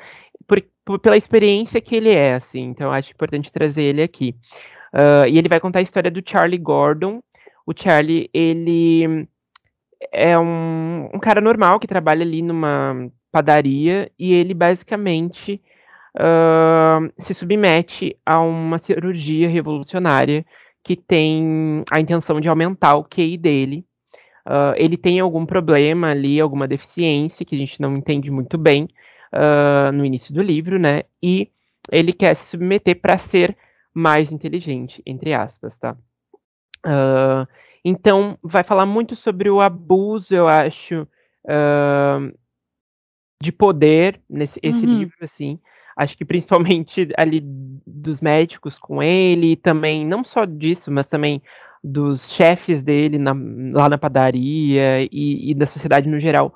por, 0.48 0.64
por, 0.84 1.00
pela 1.00 1.18
experiência 1.18 1.82
que 1.82 1.96
ele 1.96 2.10
é, 2.10 2.34
assim. 2.36 2.62
Então, 2.62 2.92
acho 2.92 3.12
importante 3.12 3.52
trazer 3.52 3.84
ele 3.84 4.02
aqui. 4.02 4.36
Uh, 4.94 5.28
e 5.28 5.38
ele 5.38 5.48
vai 5.48 5.60
contar 5.60 5.80
a 5.80 5.84
história 5.84 6.12
do 6.12 6.24
Charlie 6.26 6.58
Gordon. 6.58 7.22
O 7.66 7.74
Charlie, 7.76 8.30
ele 8.34 9.28
é 10.12 10.38
um, 10.38 11.10
um 11.14 11.20
cara 11.20 11.42
normal 11.42 11.80
que 11.80 11.88
trabalha 11.88 12.24
ali 12.24 12.42
numa 12.42 13.10
padaria 13.32 14.12
e 14.18 14.34
ele 14.34 14.54
basicamente 14.54 15.62
uh, 16.18 17.12
se 17.18 17.34
submete 17.34 18.18
a 18.26 18.40
uma 18.40 18.78
cirurgia 18.78 19.50
revolucionária 19.50 20.46
que 20.84 20.96
tem 20.96 21.84
a 21.92 22.00
intenção 22.00 22.42
de 22.42 22.50
aumentar 22.50 22.96
o 22.96 23.04
QI 23.04 23.38
dele. 23.38 23.86
Uh, 24.48 24.74
ele 24.76 24.98
tem 24.98 25.20
algum 25.20 25.46
problema 25.46 26.10
ali, 26.10 26.42
alguma 26.42 26.68
deficiência 26.68 27.46
que 27.46 27.56
a 27.56 27.60
gente 27.60 27.80
não 27.80 27.96
entende 27.96 28.32
muito 28.32 28.58
bem 28.58 28.88
uh, 29.34 29.92
no 29.92 30.04
início 30.04 30.34
do 30.34 30.42
livro, 30.42 30.80
né? 30.80 31.04
E 31.22 31.50
ele 31.92 32.12
quer 32.12 32.36
se 32.36 32.50
submeter 32.50 33.00
para 33.00 33.18
ser 33.18 33.56
mais 33.94 34.32
inteligente, 34.32 35.02
entre 35.06 35.34
aspas, 35.34 35.78
tá? 35.78 35.96
Uh, 36.86 37.48
então, 37.84 38.38
vai 38.44 38.64
falar 38.64 38.86
muito 38.86 39.16
sobre 39.16 39.50
o 39.50 39.60
abuso, 39.60 40.34
eu 40.34 40.48
acho, 40.48 41.02
uh, 41.46 42.38
de 43.42 43.52
poder 43.52 44.22
nesse 44.30 44.60
esse 44.62 44.86
uhum. 44.86 45.00
livro, 45.00 45.18
assim. 45.22 45.60
Acho 45.98 46.16
que 46.18 46.24
principalmente 46.24 47.10
ali 47.18 47.42
dos 47.44 48.22
médicos 48.22 48.78
com 48.78 49.02
ele, 49.02 49.56
também, 49.56 50.06
não 50.06 50.24
só 50.24 50.46
disso, 50.46 50.92
mas 50.92 51.06
também 51.08 51.42
dos 51.84 52.32
chefes 52.32 52.84
dele 52.84 53.18
na, 53.18 53.34
lá 53.74 53.90
na 53.90 53.98
padaria 53.98 55.02
e, 55.12 55.50
e, 55.50 55.56
da 55.56 55.66
sociedade 55.66 56.08
no 56.08 56.20
geral, 56.20 56.54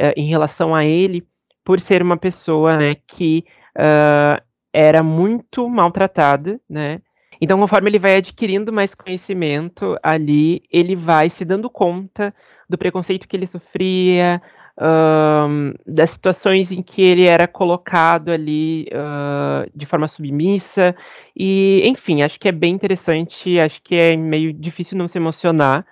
uh, 0.00 0.12
em 0.16 0.28
relação 0.28 0.74
a 0.74 0.84
ele, 0.84 1.26
por 1.64 1.80
ser 1.80 2.00
uma 2.00 2.16
pessoa 2.16 2.76
né, 2.76 2.94
que 2.94 3.44
uh, 3.76 4.40
era 4.72 5.02
muito 5.02 5.68
maltratada, 5.68 6.60
né? 6.70 7.00
Então, 7.40 7.58
conforme 7.58 7.90
ele 7.90 7.98
vai 7.98 8.16
adquirindo 8.16 8.72
mais 8.72 8.94
conhecimento 8.94 9.96
ali, 10.02 10.62
ele 10.70 10.96
vai 10.96 11.30
se 11.30 11.44
dando 11.44 11.70
conta 11.70 12.34
do 12.68 12.76
preconceito 12.76 13.28
que 13.28 13.36
ele 13.36 13.46
sofria, 13.46 14.42
um, 14.80 15.74
das 15.86 16.10
situações 16.10 16.70
em 16.70 16.82
que 16.82 17.02
ele 17.02 17.24
era 17.24 17.48
colocado 17.48 18.30
ali 18.30 18.86
uh, 18.92 19.68
de 19.74 19.86
forma 19.86 20.06
submissa. 20.06 20.94
E, 21.36 21.82
enfim, 21.84 22.22
acho 22.22 22.38
que 22.38 22.48
é 22.48 22.52
bem 22.52 22.74
interessante, 22.74 23.58
acho 23.58 23.82
que 23.82 23.94
é 23.96 24.16
meio 24.16 24.52
difícil 24.52 24.96
não 24.96 25.08
se 25.08 25.18
emocionar. 25.18 25.84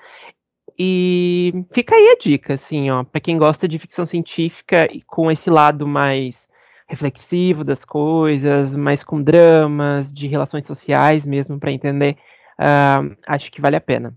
E 0.78 1.64
fica 1.72 1.94
aí 1.94 2.08
a 2.08 2.16
dica, 2.16 2.54
assim, 2.54 2.90
ó, 2.90 3.02
para 3.02 3.20
quem 3.20 3.38
gosta 3.38 3.66
de 3.66 3.78
ficção 3.78 4.04
científica 4.04 4.86
e 4.92 5.00
com 5.02 5.30
esse 5.30 5.48
lado 5.48 5.86
mais 5.86 6.46
reflexivo 6.88 7.64
das 7.64 7.84
coisas, 7.84 8.76
mais 8.76 9.02
com 9.02 9.22
dramas, 9.22 10.12
de 10.12 10.26
relações 10.26 10.66
sociais 10.66 11.26
mesmo, 11.26 11.58
para 11.58 11.72
entender, 11.72 12.16
uh, 12.60 13.16
acho 13.26 13.50
que 13.50 13.60
vale 13.60 13.76
a 13.76 13.80
pena. 13.80 14.16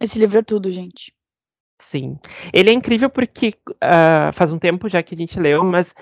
Esse 0.00 0.18
livro 0.18 0.38
é 0.38 0.42
tudo, 0.42 0.70
gente. 0.70 1.14
Sim. 1.80 2.18
Ele 2.52 2.70
é 2.70 2.72
incrível 2.72 3.08
porque 3.08 3.54
uh, 3.70 4.32
faz 4.34 4.52
um 4.52 4.58
tempo 4.58 4.88
já 4.88 5.02
que 5.02 5.14
a 5.14 5.18
gente 5.18 5.40
leu, 5.40 5.64
mas 5.64 5.92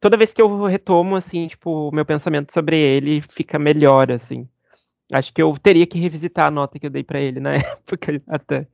toda 0.00 0.16
vez 0.16 0.32
que 0.32 0.40
eu 0.40 0.64
retomo, 0.64 1.16
assim, 1.16 1.48
tipo, 1.48 1.88
o 1.88 1.94
meu 1.94 2.04
pensamento 2.04 2.52
sobre 2.52 2.76
ele 2.76 3.20
fica 3.20 3.58
melhor, 3.58 4.12
assim. 4.12 4.48
Acho 5.12 5.32
que 5.32 5.42
eu 5.42 5.56
teria 5.58 5.86
que 5.86 5.98
revisitar 5.98 6.46
a 6.46 6.50
nota 6.50 6.78
que 6.78 6.86
eu 6.86 6.90
dei 6.90 7.02
para 7.02 7.20
ele 7.20 7.40
na 7.40 7.54
época 7.56 8.22
até. 8.28 8.66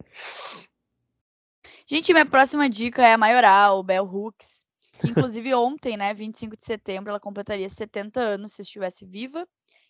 Gente, 1.86 2.12
minha 2.12 2.26
próxima 2.26 2.68
dica 2.68 3.06
é 3.06 3.12
a 3.12 3.18
Maioral, 3.18 3.82
Bell 3.82 4.04
Hooks 4.04 4.63
que 5.00 5.08
inclusive 5.08 5.54
ontem, 5.54 5.96
né, 5.96 6.12
25 6.14 6.56
de 6.56 6.64
setembro, 6.64 7.10
ela 7.10 7.20
completaria 7.20 7.68
70 7.68 8.20
anos 8.20 8.52
se 8.52 8.62
estivesse 8.62 9.04
viva. 9.04 9.46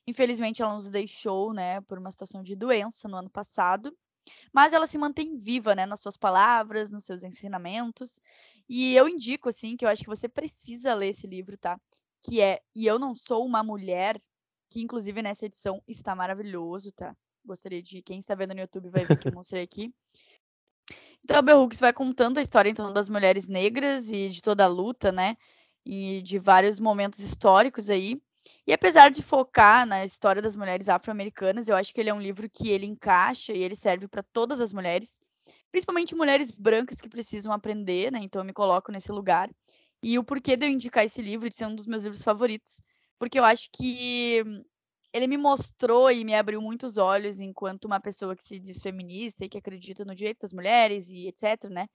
Infelizmente, 0.06 0.62
ela 0.62 0.74
nos 0.74 0.90
deixou, 0.90 1.52
né, 1.52 1.80
por 1.82 1.98
uma 1.98 2.10
situação 2.10 2.42
de 2.42 2.54
doença 2.54 3.08
no 3.08 3.16
ano 3.16 3.30
passado. 3.30 3.96
Mas 4.52 4.72
ela 4.72 4.86
se 4.86 4.96
mantém 4.98 5.36
viva, 5.36 5.74
né, 5.74 5.86
nas 5.86 6.00
suas 6.00 6.16
palavras, 6.16 6.92
nos 6.92 7.04
seus 7.04 7.24
ensinamentos. 7.24 8.20
E 8.68 8.94
eu 8.96 9.08
indico, 9.08 9.48
assim, 9.48 9.76
que 9.76 9.84
eu 9.84 9.88
acho 9.88 10.02
que 10.02 10.08
você 10.08 10.28
precisa 10.28 10.94
ler 10.94 11.08
esse 11.08 11.26
livro, 11.26 11.56
tá? 11.58 11.78
Que 12.22 12.40
é 12.40 12.60
E 12.74 12.86
Eu 12.86 12.98
Não 12.98 13.14
Sou 13.14 13.44
Uma 13.44 13.62
Mulher, 13.62 14.16
que 14.70 14.80
inclusive 14.80 15.22
nessa 15.22 15.46
edição 15.46 15.82
está 15.86 16.14
maravilhoso, 16.14 16.90
tá? 16.92 17.14
Gostaria 17.44 17.82
de. 17.82 18.02
Quem 18.02 18.18
está 18.18 18.34
vendo 18.34 18.54
no 18.54 18.60
YouTube 18.60 18.88
vai 18.88 19.04
ver 19.04 19.18
que 19.18 19.28
eu 19.28 19.32
mostrei 19.34 19.62
aqui. 19.62 19.92
Então, 21.24 21.38
a 21.38 21.42
Bell 21.42 21.60
Hooks 21.62 21.80
vai 21.80 21.92
contando 21.92 22.38
a 22.38 22.42
história 22.42 22.68
então 22.68 22.92
das 22.92 23.08
mulheres 23.08 23.48
negras 23.48 24.10
e 24.10 24.28
de 24.28 24.42
toda 24.42 24.64
a 24.64 24.68
luta, 24.68 25.10
né? 25.10 25.37
E 25.84 26.20
de 26.22 26.38
vários 26.38 26.78
momentos 26.78 27.18
históricos 27.20 27.88
aí. 27.88 28.20
E 28.66 28.72
apesar 28.74 29.08
de 29.10 29.22
focar 29.22 29.87
na 29.87 30.04
história 30.04 30.42
das 30.42 30.54
mulheres 30.54 30.87
afro-americanas, 30.88 31.66
eu 31.66 31.76
acho 31.76 31.94
que 31.94 32.00
ele 32.00 32.10
é 32.10 32.14
um 32.14 32.20
livro 32.20 32.48
que 32.50 32.68
ele 32.68 32.84
encaixa 32.87 33.54
e 33.54 33.62
ele 33.62 33.74
serve 33.74 34.06
para 34.06 34.22
todas 34.22 34.60
as 34.60 34.70
mulheres, 34.72 35.18
principalmente 35.72 36.14
mulheres 36.14 36.50
brancas 36.50 37.00
que 37.00 37.08
precisam 37.08 37.52
aprender, 37.52 38.12
né? 38.12 38.18
Então 38.22 38.42
eu 38.42 38.46
me 38.46 38.52
coloco 38.52 38.92
nesse 38.92 39.10
lugar. 39.10 39.48
E 40.02 40.18
o 40.18 40.24
porquê 40.24 40.56
de 40.58 40.66
eu 40.66 40.70
indicar 40.70 41.04
esse 41.04 41.22
livro 41.22 41.48
de 41.48 41.56
ser 41.56 41.66
um 41.66 41.74
dos 41.74 41.87
meus 41.87 42.02
livros 42.04 42.22
favoritos, 42.22 42.82
porque 43.18 43.38
eu 43.38 43.44
acho 43.44 43.70
que 43.74 44.42
ele 45.14 45.29
me 45.29 45.37
mostrou 45.37 46.11
e 46.11 46.24
me 46.24 46.35
abriu 46.35 46.61
muitos 46.61 46.96
olhos 46.96 47.38
enquanto 47.38 47.85
uma 47.85 48.00
pessoa 48.00 48.35
que 48.35 48.42
se 48.42 48.59
diz 48.59 48.83
feminista 48.83 49.44
e 49.44 49.48
que 49.48 49.57
acredita 49.57 50.05
no 50.05 50.12
direito 50.12 50.40
das 50.40 50.53
mulheres 50.53 51.09
e 51.09 51.29
etc, 51.29 51.70
né? 51.70 51.87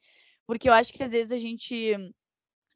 Porque 0.47 0.69
eu 0.69 0.73
acho 0.73 0.93
que 0.93 1.03
às 1.03 1.11
vezes 1.11 1.33
a 1.33 1.37
gente 1.37 1.97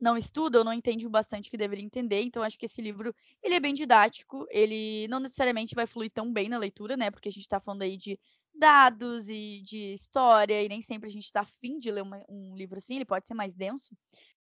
não 0.02 0.18
estuda 0.18 0.60
ou 0.60 0.66
não 0.66 0.74
entende 0.74 1.08
o 1.08 1.10
bastante 1.10 1.50
que 1.50 1.56
deveria 1.56 1.86
entender, 1.86 2.22
então 2.24 2.44
acho 2.44 2.60
que 2.60 2.66
esse 2.66 2.82
livro, 2.82 3.16
ele 3.42 3.56
é 3.56 3.60
bem 3.60 3.74
didático, 3.74 4.46
ele 4.50 5.08
não 5.08 5.22
necessariamente 5.22 5.74
vai 5.74 5.88
fluir 5.88 6.12
tão 6.12 6.34
bem 6.34 6.50
na 6.50 6.58
leitura, 6.58 6.98
né? 6.98 7.10
Porque 7.10 7.30
a 7.30 7.32
gente 7.32 7.44
está 7.44 7.62
falando 7.62 7.84
aí 7.84 7.96
de 7.96 8.20
dados 8.54 9.30
e 9.30 9.62
de 9.64 9.94
história, 9.94 10.62
e 10.62 10.68
nem 10.68 10.82
sempre 10.82 11.08
a 11.08 11.12
gente 11.12 11.24
está 11.24 11.40
afim 11.40 11.80
de 11.80 11.90
ler 11.90 12.04
uma, 12.04 12.22
um 12.28 12.54
livro 12.54 12.78
assim, 12.78 12.96
ele 12.96 13.06
pode 13.06 13.26
ser 13.26 13.34
mais 13.34 13.54
denso, 13.56 13.96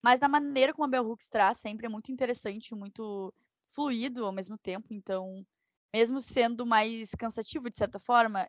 mas 0.03 0.19
na 0.19 0.29
maneira 0.29 0.73
como 0.73 0.87
a 0.87 0.89
Bell 0.89 1.07
Hooks 1.07 1.29
traz 1.29 1.59
sempre 1.59 1.85
é 1.85 1.91
muito 1.91 2.11
interessante, 2.11 2.75
muito 2.75 3.35
fluido 3.69 4.25
ao 4.25 4.33
mesmo 4.33 4.57
tempo, 4.57 4.95
então 4.95 5.45
mesmo 5.95 6.21
sendo 6.21 6.67
mais 6.67 7.11
cansativo 7.19 7.69
de 7.69 7.77
certa 7.77 7.99
forma, 7.99 8.49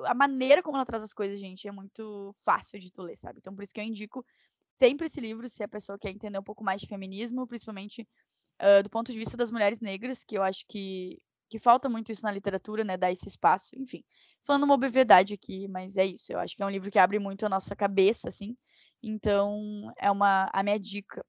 a 0.00 0.14
maneira 0.14 0.62
como 0.62 0.76
ela 0.76 0.86
traz 0.86 1.02
as 1.02 1.12
coisas, 1.12 1.38
gente, 1.38 1.66
é 1.66 1.72
muito 1.72 2.32
fácil 2.44 2.78
de 2.78 2.92
tu 2.92 3.02
ler, 3.02 3.16
sabe? 3.16 3.38
Então 3.38 3.54
por 3.54 3.62
isso 3.62 3.72
que 3.72 3.80
eu 3.80 3.84
indico 3.84 4.24
sempre 4.78 5.06
esse 5.06 5.20
livro, 5.20 5.48
se 5.48 5.62
a 5.62 5.68
pessoa 5.68 5.98
quer 5.98 6.10
entender 6.10 6.38
um 6.38 6.42
pouco 6.42 6.62
mais 6.62 6.80
de 6.80 6.86
feminismo, 6.86 7.46
principalmente 7.46 8.06
uh, 8.60 8.82
do 8.82 8.90
ponto 8.90 9.10
de 9.10 9.18
vista 9.18 9.36
das 9.36 9.50
mulheres 9.50 9.80
negras, 9.80 10.24
que 10.24 10.36
eu 10.36 10.42
acho 10.42 10.64
que, 10.68 11.18
que 11.48 11.58
falta 11.58 11.88
muito 11.88 12.12
isso 12.12 12.22
na 12.22 12.30
literatura, 12.30 12.84
né? 12.84 12.96
Dar 12.96 13.10
esse 13.10 13.28
espaço, 13.28 13.70
enfim. 13.76 14.04
Falando 14.44 14.64
uma 14.64 14.74
obviedade 14.74 15.34
aqui, 15.34 15.66
mas 15.68 15.96
é 15.96 16.04
isso. 16.04 16.32
Eu 16.32 16.38
acho 16.38 16.54
que 16.54 16.62
é 16.62 16.66
um 16.66 16.70
livro 16.70 16.90
que 16.90 16.98
abre 16.98 17.18
muito 17.18 17.46
a 17.46 17.48
nossa 17.48 17.74
cabeça, 17.74 18.28
assim. 18.28 18.56
Então, 19.02 19.92
é 19.98 20.10
uma 20.10 20.50
a 20.52 20.62
minha 20.62 20.78
dica. 20.78 21.24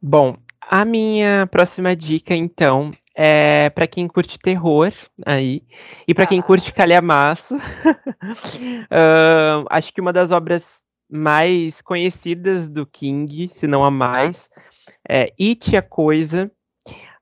Bom, 0.00 0.36
a 0.60 0.84
minha 0.84 1.46
próxima 1.48 1.96
dica, 1.96 2.34
então, 2.34 2.92
é, 3.20 3.68
para 3.70 3.88
quem 3.88 4.06
curte 4.06 4.38
terror 4.38 4.92
aí 5.26 5.64
e 6.06 6.14
para 6.14 6.24
quem 6.24 6.40
curte 6.40 6.72
calhamaço, 6.72 7.56
uh, 8.86 9.66
acho 9.68 9.92
que 9.92 10.00
uma 10.00 10.12
das 10.12 10.30
obras 10.30 10.64
mais 11.10 11.82
conhecidas 11.82 12.68
do 12.68 12.86
King, 12.86 13.48
se 13.48 13.66
não 13.66 13.82
a 13.84 13.90
mais, 13.90 14.48
é 15.08 15.32
It 15.40 15.76
a 15.76 15.82
Coisa. 15.82 16.48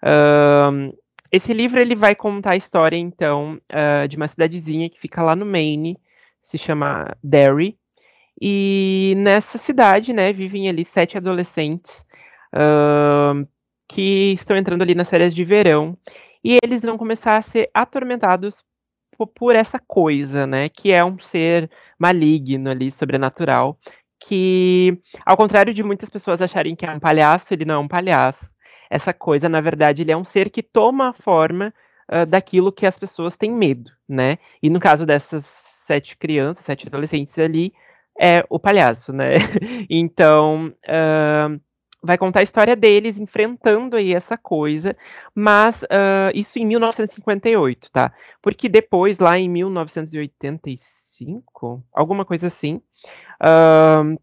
Uh, 0.02 0.94
esse 1.32 1.54
livro 1.54 1.80
ele 1.80 1.94
vai 1.94 2.14
contar 2.14 2.50
a 2.50 2.56
história 2.56 2.98
então 2.98 3.58
uh, 3.72 4.06
de 4.06 4.18
uma 4.18 4.28
cidadezinha 4.28 4.90
que 4.90 5.00
fica 5.00 5.22
lá 5.22 5.34
no 5.34 5.46
Maine, 5.46 5.98
se 6.42 6.58
chama 6.58 7.16
Derry. 7.24 7.78
E 8.38 9.14
nessa 9.16 9.56
cidade, 9.56 10.12
né, 10.12 10.30
vivem 10.30 10.68
ali 10.68 10.84
sete 10.84 11.16
adolescentes 11.16 12.04
que 13.88 14.32
estão 14.34 14.56
entrando 14.56 14.82
ali 14.82 14.94
nas 14.94 15.08
férias 15.08 15.34
de 15.34 15.44
verão 15.44 15.96
e 16.44 16.58
eles 16.62 16.82
vão 16.82 16.96
começar 16.96 17.36
a 17.36 17.42
ser 17.42 17.70
atormentados 17.74 18.62
por, 19.34 19.56
essa 19.56 19.78
coisa, 19.78 20.46
né, 20.46 20.68
que 20.68 20.92
é 20.92 21.04
um 21.04 21.18
ser 21.18 21.70
maligno 21.98 22.70
ali, 22.70 22.90
sobrenatural, 22.90 23.78
que, 24.20 25.00
ao 25.24 25.36
contrário 25.36 25.72
de 25.72 25.82
muitas 25.82 26.10
pessoas 26.10 26.42
acharem 26.42 26.76
que 26.76 26.84
é 26.84 26.90
um 26.90 27.00
palhaço, 27.00 27.52
ele 27.54 27.64
não 27.64 27.76
é 27.76 27.78
um 27.78 27.88
palhaço. 27.88 28.48
Essa 28.90 29.12
coisa, 29.12 29.48
na 29.48 29.60
verdade, 29.60 30.02
ele 30.02 30.12
é 30.12 30.16
um 30.16 30.24
ser 30.24 30.50
que 30.50 30.62
toma 30.62 31.10
a 31.10 31.12
forma 31.12 31.72
uh, 32.12 32.26
daquilo 32.26 32.72
que 32.72 32.86
as 32.86 32.98
pessoas 32.98 33.36
têm 33.36 33.50
medo, 33.50 33.90
né? 34.08 34.38
E 34.62 34.70
no 34.70 34.78
caso 34.78 35.06
dessas 35.06 35.44
sete 35.86 36.16
crianças, 36.16 36.64
sete 36.64 36.86
adolescentes 36.86 37.38
ali, 37.38 37.72
é 38.18 38.44
o 38.48 38.58
palhaço, 38.58 39.12
né? 39.12 39.34
então, 39.90 40.72
uh, 40.88 41.60
vai 42.06 42.16
contar 42.16 42.40
a 42.40 42.44
história 42.44 42.76
deles 42.76 43.18
enfrentando 43.18 43.96
aí 43.96 44.14
essa 44.14 44.38
coisa, 44.38 44.96
mas 45.34 45.82
uh, 45.82 46.30
isso 46.34 46.58
em 46.58 46.64
1958, 46.64 47.90
tá? 47.92 48.12
Porque 48.40 48.66
depois, 48.68 49.18
lá 49.18 49.38
em 49.38 49.48
1985, 49.48 51.82
alguma 51.92 52.24
coisa 52.24 52.46
assim, 52.46 52.80
uh, 53.42 54.16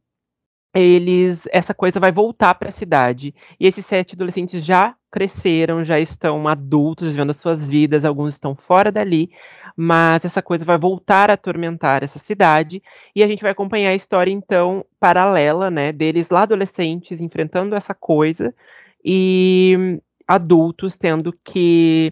eles, 0.74 1.48
essa 1.52 1.74
coisa 1.74 2.00
vai 2.00 2.12
voltar 2.12 2.56
para 2.56 2.70
a 2.70 2.72
cidade. 2.72 3.36
E 3.60 3.68
esses 3.68 3.86
sete 3.86 4.16
adolescentes 4.16 4.66
já 4.66 4.96
cresceram, 5.14 5.84
já 5.84 6.00
estão 6.00 6.48
adultos, 6.48 7.10
vivendo 7.10 7.30
as 7.30 7.38
suas 7.38 7.68
vidas, 7.68 8.04
alguns 8.04 8.34
estão 8.34 8.56
fora 8.56 8.92
dali, 8.92 9.30
mas 9.78 10.26
essa 10.26 10.42
coisa 10.42 10.66
vai 10.66 10.76
voltar 10.76 11.30
a 11.30 11.34
atormentar 11.34 12.04
essa 12.04 12.18
cidade 12.18 12.82
e 13.16 13.24
a 13.24 13.28
gente 13.28 13.44
vai 13.44 13.52
acompanhar 13.52 13.92
a 13.92 13.96
história 13.96 14.32
então 14.32 14.84
paralela, 15.00 15.70
né, 15.70 15.92
deles 15.92 16.30
lá 16.30 16.42
adolescentes 16.42 17.22
enfrentando 17.22 17.76
essa 17.76 17.94
coisa 17.94 18.56
e 19.06 20.00
adultos 20.28 20.98
tendo 20.98 21.32
que 21.44 22.12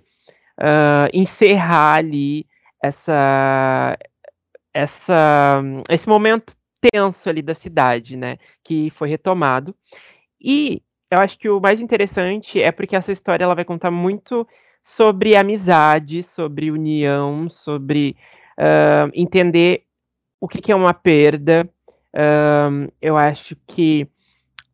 uh, 0.60 1.10
encerrar 1.12 1.96
ali 1.96 2.46
essa 2.84 3.98
essa 4.72 5.60
esse 5.90 6.08
momento 6.08 6.54
tenso 6.80 7.28
ali 7.28 7.42
da 7.42 7.56
cidade, 7.56 8.16
né, 8.16 8.38
que 8.64 8.92
foi 8.92 9.10
retomado. 9.10 9.76
E 10.40 10.84
eu 11.12 11.20
acho 11.20 11.38
que 11.38 11.50
o 11.50 11.60
mais 11.60 11.82
interessante 11.82 12.62
é 12.62 12.72
porque 12.72 12.96
essa 12.96 13.12
história 13.12 13.44
ela 13.44 13.54
vai 13.54 13.66
contar 13.66 13.92
muito 13.92 14.48
sobre 14.82 15.36
amizade, 15.36 16.24
sobre 16.24 16.72
união, 16.72 17.50
sobre 17.50 18.16
uh, 18.58 19.12
entender 19.14 19.84
o 20.40 20.48
que, 20.48 20.62
que, 20.62 20.72
é 20.72 20.76
uma 20.76 20.94
perda. 20.94 21.70
Uh, 22.16 22.92
eu 23.02 23.18
acho 23.18 23.58
que 23.68 24.08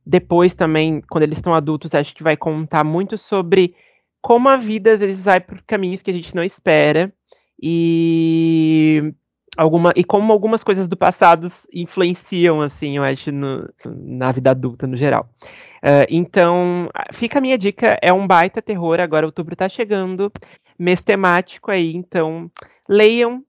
depois 0.05 0.53
também, 0.53 1.01
quando 1.09 1.23
eles 1.23 1.39
estão 1.39 1.55
adultos, 1.55 1.95
acho 1.95 2.13
que 2.13 2.23
vai 2.23 2.37
contar 2.37 2.83
muito 2.83 3.17
sobre 3.17 3.75
como 4.21 4.47
a 4.47 4.57
vida 4.57 4.93
às 4.93 4.99
vezes 4.99 5.25
vai 5.25 5.39
por 5.39 5.61
caminhos 5.63 6.03
que 6.03 6.11
a 6.11 6.13
gente 6.13 6.35
não 6.35 6.43
espera. 6.43 7.11
E 7.59 9.11
alguma 9.57 9.91
e 9.95 10.03
como 10.03 10.31
algumas 10.31 10.63
coisas 10.63 10.87
do 10.87 10.95
passado 10.95 11.51
influenciam 11.73 12.61
assim 12.61 12.97
eu 12.97 13.03
acho 13.03 13.31
no, 13.31 13.67
na 13.85 14.31
vida 14.31 14.51
adulta 14.51 14.85
no 14.85 14.95
geral. 14.95 15.27
Uh, 15.77 16.05
então 16.09 16.89
fica 17.11 17.39
a 17.39 17.41
minha 17.41 17.57
dica 17.57 17.97
é 18.01 18.13
um 18.13 18.27
baita 18.27 18.61
terror 18.61 18.99
agora 18.99 19.25
outubro 19.25 19.55
tá 19.55 19.67
chegando 19.67 20.31
mês 20.77 21.01
temático 21.01 21.71
aí 21.71 21.95
então 21.95 22.49
leiam 22.87 23.43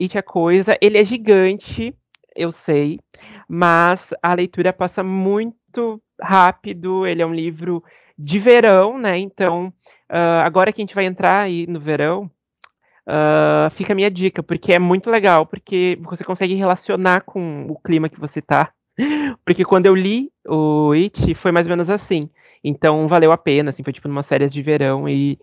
It 0.00 0.16
a 0.16 0.22
coisa. 0.22 0.78
Ele 0.80 0.96
é 0.98 1.04
gigante 1.04 1.94
eu 2.34 2.52
sei 2.52 3.00
mas 3.48 4.14
a 4.22 4.32
leitura 4.32 4.72
passa 4.72 5.02
muito 5.02 6.00
rápido 6.22 7.06
ele 7.06 7.22
é 7.22 7.26
um 7.26 7.34
livro 7.34 7.82
de 8.16 8.38
verão 8.38 8.98
né 8.98 9.18
então 9.18 9.66
uh, 10.10 10.40
agora 10.44 10.72
que 10.72 10.80
a 10.80 10.84
gente 10.84 10.94
vai 10.94 11.06
entrar 11.06 11.42
aí 11.42 11.66
no 11.66 11.80
verão 11.80 12.30
Uh, 13.10 13.68
fica 13.72 13.92
a 13.92 13.96
minha 13.96 14.08
dica, 14.08 14.40
porque 14.40 14.72
é 14.72 14.78
muito 14.78 15.10
legal, 15.10 15.44
porque 15.44 15.98
você 16.02 16.22
consegue 16.22 16.54
relacionar 16.54 17.22
com 17.22 17.66
o 17.68 17.76
clima 17.76 18.08
que 18.08 18.20
você 18.20 18.40
tá. 18.40 18.70
Porque 19.44 19.64
quando 19.64 19.86
eu 19.86 19.94
li 19.94 20.30
o 20.46 20.92
It, 20.92 21.34
foi 21.34 21.50
mais 21.50 21.66
ou 21.66 21.70
menos 21.70 21.88
assim. 21.88 22.28
Então 22.62 23.08
valeu 23.08 23.32
a 23.32 23.38
pena, 23.38 23.70
assim, 23.70 23.82
foi 23.82 23.92
tipo 23.92 24.06
numa 24.06 24.22
férias 24.22 24.52
de 24.52 24.62
verão 24.62 25.08
e, 25.08 25.38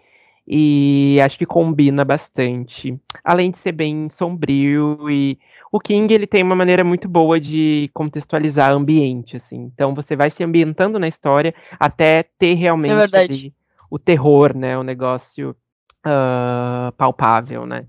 e 0.48 1.20
acho 1.24 1.38
que 1.38 1.46
combina 1.46 2.06
bastante. 2.06 2.98
Além 3.24 3.52
de 3.52 3.58
ser 3.58 3.72
bem 3.72 4.10
sombrio 4.10 5.10
e 5.10 5.40
o 5.72 5.80
King 5.80 6.14
ele 6.14 6.28
tem 6.28 6.44
uma 6.44 6.56
maneira 6.56 6.84
muito 6.84 7.10
boa 7.10 7.40
de 7.40 7.90
contextualizar 7.94 8.72
ambiente, 8.72 9.36
assim. 9.36 9.72
Então 9.74 9.96
você 9.96 10.16
vai 10.16 10.30
se 10.30 10.44
ambientando 10.44 11.00
na 11.00 11.08
história 11.08 11.54
até 11.80 12.24
ter 12.38 12.54
realmente 12.54 12.92
é 12.92 13.20
ali, 13.20 13.54
o 13.90 13.98
terror, 13.98 14.56
né? 14.56 14.78
O 14.78 14.84
negócio 14.84 15.56
uh, 16.06 16.92
palpável, 16.98 17.66
né? 17.66 17.88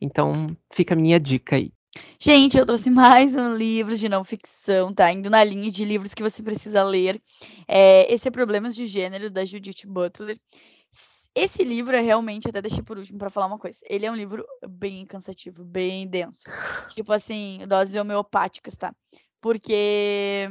Então, 0.00 0.56
fica 0.72 0.94
a 0.94 0.96
minha 0.96 1.18
dica 1.18 1.56
aí. 1.56 1.72
Gente, 2.18 2.58
eu 2.58 2.66
trouxe 2.66 2.90
mais 2.90 3.34
um 3.36 3.56
livro 3.56 3.96
de 3.96 4.08
não 4.08 4.24
ficção, 4.24 4.92
tá? 4.92 5.10
Indo 5.12 5.30
na 5.30 5.42
linha 5.44 5.70
de 5.70 5.84
livros 5.84 6.14
que 6.14 6.22
você 6.22 6.42
precisa 6.42 6.82
ler. 6.82 7.20
É, 7.66 8.12
esse 8.12 8.28
é 8.28 8.30
Problemas 8.30 8.74
de 8.74 8.86
Gênero, 8.86 9.30
da 9.30 9.44
Judith 9.44 9.86
Butler. 9.86 10.38
Esse 11.34 11.62
livro 11.64 11.94
é 11.94 12.00
realmente, 12.00 12.48
até 12.48 12.62
deixei 12.62 12.82
por 12.82 12.96
último 12.96 13.18
para 13.18 13.28
falar 13.28 13.46
uma 13.46 13.58
coisa. 13.58 13.78
Ele 13.90 14.06
é 14.06 14.10
um 14.10 14.16
livro 14.16 14.42
bem 14.66 15.04
cansativo, 15.04 15.62
bem 15.64 16.06
denso. 16.08 16.44
Tipo 16.94 17.12
assim, 17.12 17.58
doses 17.68 17.94
homeopáticas, 17.94 18.76
tá? 18.78 18.94
Porque 19.38 20.48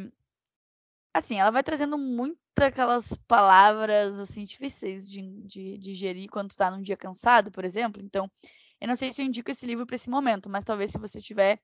assim, 1.15 1.39
ela 1.39 1.49
vai 1.49 1.63
trazendo 1.63 1.97
muito 1.97 2.37
aquelas 2.59 3.17
palavras, 3.25 4.19
assim, 4.19 4.43
difíceis 4.43 5.09
de, 5.09 5.21
de, 5.21 5.77
de 5.77 5.77
digerir 5.77 6.29
quando 6.29 6.49
tu 6.49 6.57
tá 6.57 6.69
num 6.69 6.81
dia 6.81 6.97
cansado, 6.97 7.49
por 7.51 7.63
exemplo. 7.63 8.01
Então, 8.03 8.29
eu 8.81 8.87
não 8.87 8.95
sei 8.97 9.09
se 9.11 9.21
eu 9.21 9.25
indico 9.25 9.49
esse 9.49 9.65
livro 9.65 9.85
para 9.85 9.95
esse 9.95 10.09
momento, 10.09 10.49
mas 10.49 10.65
talvez 10.65 10.91
se 10.91 10.97
você 10.97 11.19
estiver 11.19 11.57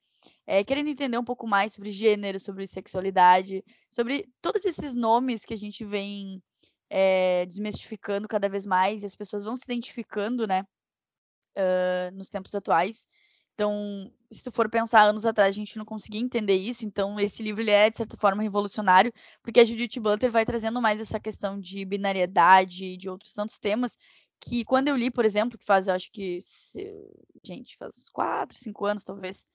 é, 0.47 0.63
querendo 0.63 0.87
entender 0.89 1.17
um 1.17 1.23
pouco 1.23 1.45
mais 1.45 1.73
sobre 1.73 1.91
gênero, 1.91 2.39
sobre 2.39 2.65
sexualidade, 2.65 3.61
sobre 3.89 4.25
todos 4.41 4.63
esses 4.63 4.95
nomes 4.95 5.43
que 5.43 5.53
a 5.53 5.57
gente 5.57 5.83
vem 5.83 6.41
é, 6.89 7.45
desmistificando 7.45 8.29
cada 8.29 8.47
vez 8.47 8.65
mais 8.65 9.03
e 9.03 9.05
as 9.05 9.15
pessoas 9.15 9.43
vão 9.43 9.57
se 9.57 9.63
identificando, 9.65 10.47
né, 10.47 10.63
uh, 11.57 12.15
nos 12.15 12.29
tempos 12.29 12.55
atuais. 12.55 13.05
Então, 13.53 14.11
se 14.31 14.43
tu 14.43 14.51
for 14.51 14.69
pensar 14.69 15.03
anos 15.03 15.25
atrás, 15.25 15.49
a 15.49 15.57
gente 15.57 15.77
não 15.77 15.85
conseguia 15.85 16.21
entender 16.21 16.55
isso. 16.55 16.85
Então, 16.85 17.19
esse 17.19 17.43
livro 17.43 17.61
ele 17.61 17.71
é, 17.71 17.89
de 17.89 17.97
certa 17.97 18.17
forma, 18.17 18.41
revolucionário, 18.41 19.13
porque 19.43 19.59
a 19.59 19.65
Judith 19.65 19.99
Butler 19.99 20.31
vai 20.31 20.45
trazendo 20.45 20.81
mais 20.81 20.99
essa 21.01 21.19
questão 21.19 21.59
de 21.59 21.83
binariedade, 21.85 22.97
de 22.97 23.09
outros 23.09 23.33
tantos 23.33 23.59
temas, 23.59 23.97
que 24.39 24.65
quando 24.65 24.87
eu 24.87 24.95
li, 24.95 25.11
por 25.11 25.25
exemplo, 25.25 25.57
que 25.57 25.65
faz, 25.65 25.87
eu 25.87 25.93
acho 25.93 26.11
que, 26.11 26.39
gente, 27.43 27.77
faz 27.77 27.97
uns 27.97 28.09
quatro, 28.09 28.57
cinco 28.57 28.85
anos, 28.85 29.03
talvez, 29.03 29.45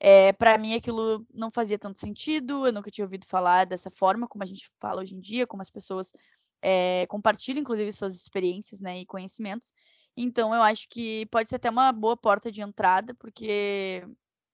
é, 0.00 0.32
para 0.32 0.58
mim 0.58 0.74
aquilo 0.74 1.24
não 1.32 1.50
fazia 1.50 1.78
tanto 1.78 1.98
sentido, 1.98 2.66
eu 2.66 2.72
nunca 2.72 2.90
tinha 2.90 3.04
ouvido 3.04 3.24
falar 3.26 3.66
dessa 3.66 3.88
forma, 3.90 4.26
como 4.26 4.42
a 4.42 4.46
gente 4.46 4.68
fala 4.80 5.00
hoje 5.02 5.14
em 5.14 5.20
dia, 5.20 5.46
como 5.46 5.62
as 5.62 5.70
pessoas 5.70 6.12
é, 6.60 7.06
compartilham, 7.08 7.60
inclusive, 7.60 7.92
suas 7.92 8.16
experiências 8.16 8.80
né, 8.80 8.98
e 9.00 9.06
conhecimentos. 9.06 9.72
Então, 10.16 10.54
eu 10.54 10.62
acho 10.62 10.88
que 10.88 11.26
pode 11.26 11.48
ser 11.48 11.56
até 11.56 11.70
uma 11.70 11.90
boa 11.92 12.16
porta 12.16 12.50
de 12.52 12.60
entrada, 12.60 13.14
porque 13.14 14.06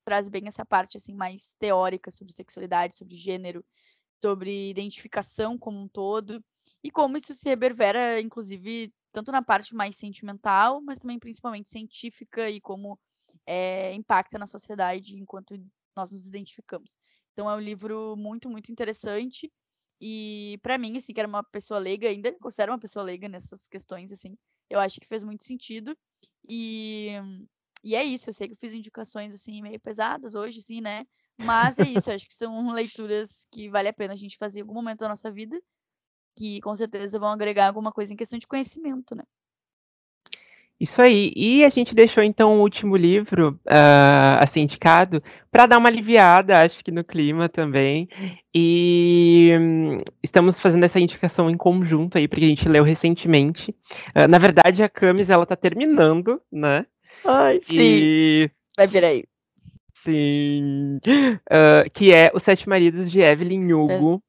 traz 0.05 0.29
bem 0.29 0.47
essa 0.47 0.65
parte 0.65 0.97
assim 0.97 1.15
mais 1.15 1.55
teórica 1.59 2.11
sobre 2.11 2.33
sexualidade, 2.33 2.97
sobre 2.97 3.17
gênero, 3.17 3.65
sobre 4.23 4.71
identificação 4.71 5.59
como 5.59 5.81
um 5.81 5.89
todo 5.89 6.43
e 6.83 6.91
como 6.91 7.17
isso 7.17 7.35
se 7.35 7.49
reverbera, 7.49 8.21
inclusive, 8.21 8.93
tanto 9.13 9.33
na 9.33 9.43
parte 9.43 9.75
mais 9.75 9.97
sentimental, 9.97 10.81
mas 10.83 10.99
também 10.99 11.19
principalmente 11.19 11.69
científica 11.69 12.49
e 12.51 12.61
como 12.61 12.99
é, 13.47 13.93
impacta 13.95 14.39
na 14.39 14.47
sociedade 14.47 15.19
enquanto 15.19 15.55
nós 15.97 16.11
nos 16.13 16.27
identificamos. 16.27 16.99
Então 17.33 17.51
é 17.51 17.55
um 17.55 17.61
livro 17.61 18.17
muito, 18.17 18.49
muito 18.49 18.71
interessante 18.73 19.53
e 20.01 20.59
para 20.63 20.79
mim, 20.79 20.97
assim, 20.97 21.13
que 21.13 21.21
era 21.21 21.29
uma 21.29 21.43
pessoa 21.45 21.81
leiga, 21.81 22.09
ainda 22.09 22.31
me 22.31 22.39
considero 22.39 22.73
uma 22.73 22.79
pessoa 22.79 23.05
leiga 23.05 23.29
nessas 23.29 23.69
questões, 23.69 24.13
assim, 24.13 24.37
eu 24.71 24.81
acho 24.81 25.01
que 25.01 25.07
fez 25.07 25.23
muito 25.23 25.45
sentido. 25.45 25.97
E, 26.49 27.11
e 27.85 27.95
é 27.95 28.05
isso, 28.05 28.31
eu 28.31 28.35
sei 28.35 28.49
que 28.49 28.55
eu 28.55 28.59
fiz 28.59 28.73
indicações 28.73 29.35
assim 29.35 29.63
meio 29.63 29.81
pesadas 29.81 30.35
hoje, 30.35 30.59
assim, 30.61 30.81
né? 30.81 31.05
Mas 31.39 31.79
é 31.79 31.87
isso, 31.87 32.11
acho 32.11 32.27
que 32.27 32.35
são 32.35 32.73
leituras 32.73 33.47
que 33.53 33.69
vale 33.71 33.89
a 33.89 33.93
pena 33.93 34.15
a 34.15 34.17
gente 34.17 34.37
fazer 34.37 34.59
em 34.61 34.63
algum 34.63 34.75
momento 34.75 35.01
da 35.01 35.09
nossa 35.09 35.31
vida, 35.31 35.61
que 36.37 36.61
com 36.61 36.75
certeza 36.77 37.19
vão 37.19 37.31
agregar 37.31 37.69
alguma 37.69 37.93
coisa 37.93 38.13
em 38.13 38.17
questão 38.17 38.39
de 38.39 38.47
conhecimento, 38.47 39.15
né? 39.17 39.25
Isso 40.81 41.03
aí. 41.03 41.33
E 41.35 41.65
a 41.65 41.69
gente 41.69 41.95
deixou 41.95 42.23
então 42.23 42.57
o 42.57 42.61
último 42.61 42.97
livro, 42.97 43.59
uh, 43.67 44.39
assim, 44.41 44.61
indicado, 44.61 45.21
para 45.51 45.67
dar 45.67 45.79
uma 45.79 45.89
aliviada, 45.89 46.63
acho 46.63 46.85
que 46.85 46.93
no 46.93 47.03
clima 47.03 47.49
também. 47.49 48.09
E 48.55 49.51
um, 49.59 49.97
estamos 50.23 50.61
fazendo 50.61 50.85
essa 50.85 51.01
indicação 51.01 51.51
em 51.51 51.57
conjunto 51.57 52.17
aí, 52.17 52.29
porque 52.29 52.45
a 52.45 52.49
gente 52.49 52.69
leu 52.69 52.85
recentemente. 52.85 53.75
Uh, 54.15 54.29
na 54.29 54.39
verdade, 54.39 54.83
a 54.83 54.89
Camis, 54.89 55.31
ela 55.31 55.45
tá 55.45 55.57
terminando, 55.57 56.41
né? 56.51 56.87
Ai, 57.25 57.61
sim. 57.61 57.77
E... 57.77 58.51
Vai 58.77 58.87
vir 58.87 59.05
aí. 59.05 59.25
Sim. 60.05 60.99
Uh, 61.07 61.91
que 61.93 62.15
é 62.15 62.31
Os 62.33 62.45
Sete 62.45 62.69
Maridos 62.69 63.11
de 63.11 63.21
Evelyn 63.21 63.73
Hugo. 63.73 64.23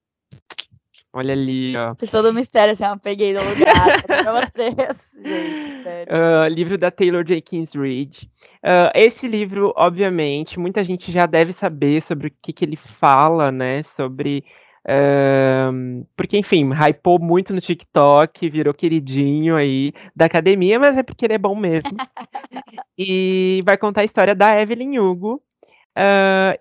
Olha 1.12 1.34
ali, 1.34 1.76
ó. 1.76 1.95
Fiz 1.95 2.12
todo 2.12 2.30
o 2.30 2.34
mistério, 2.34 2.74
assim, 2.74 2.86
eu 2.86 3.00
peguei 3.00 3.34
no 3.34 3.41
lugar 3.41 4.04
pra 4.06 4.32
vocês, 4.32 5.22
gente, 5.24 5.82
sério. 5.82 6.13
Uh, 6.13 6.48
livro 6.48 6.78
da 6.78 6.91
Taylor 6.91 7.26
Jenkins 7.28 7.74
Reid. 7.74 8.30
Uh, 8.63 8.91
esse 8.93 9.28
livro, 9.28 9.74
obviamente, 9.76 10.60
muita 10.60 10.84
gente 10.84 11.12
já 11.12 11.26
deve 11.26 11.52
saber 11.52 12.04
sobre 12.04 12.28
o 12.28 12.32
que, 12.41 12.54
que 12.54 12.63
ele 12.63 12.76
fala, 12.76 13.52
né? 13.52 13.82
Sobre. 13.82 14.45
Uh, 14.88 16.06
porque, 16.15 16.38
enfim, 16.38 16.69
hypou 16.74 17.19
muito 17.19 17.56
no 17.56 17.62
TikTok, 17.62 18.48
virou 18.48 18.74
queridinho 18.74 19.56
aí 19.56 19.91
da 20.15 20.26
academia, 20.26 20.80
mas 20.80 20.95
é 20.95 21.02
porque 21.02 21.26
ele 21.26 21.34
é 21.34 21.39
bom 21.39 21.56
mesmo. 21.56 21.89
e 22.95 23.62
vai 23.65 23.80
contar 23.80 24.02
a 24.02 24.06
história 24.06 24.36
da 24.36 24.62
Evelyn 24.62 25.00
Hugo 25.00 25.41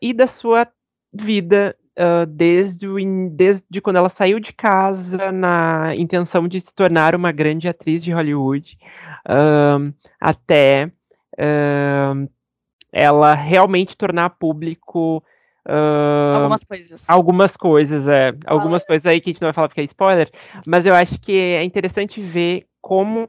e 0.03 0.13
da 0.13 0.27
sua 0.27 0.67
vida 1.13 1.77
uh, 1.99 2.25
desde, 2.27 2.87
o, 2.87 2.97
desde 3.31 3.81
quando 3.81 3.97
ela 3.97 4.09
saiu 4.09 4.39
de 4.39 4.53
casa 4.53 5.33
na 5.33 5.95
intenção 5.97 6.47
de 6.47 6.61
se 6.61 6.73
tornar 6.75 7.15
uma 7.15 7.33
grande 7.33 7.69
atriz 7.69 8.03
de 8.03 8.13
Hollywood, 8.13 8.79
uh, 9.29 9.93
até 10.21 10.87
uh, 11.35 12.31
ela 12.93 13.35
realmente 13.35 13.97
tornar 13.97 14.31
público 14.31 15.23
algumas 16.35 16.65
coisas. 16.65 17.11
Algumas 17.11 17.57
coisas, 17.57 18.09
é. 18.09 18.33
Algumas 18.47 18.85
coisas 18.85 19.05
aí 19.07 19.21
que 19.21 19.29
a 19.29 19.33
gente 19.35 19.43
não 19.43 19.49
vai 19.49 19.53
falar 19.53 19.69
porque 19.69 19.83
é 19.83 19.85
spoiler, 19.85 20.31
mas 20.67 20.87
eu 20.87 20.95
acho 20.95 21.21
que 21.21 21.37
é 21.37 21.63
interessante 21.63 22.23
ver 22.23 22.67
como 22.81 23.29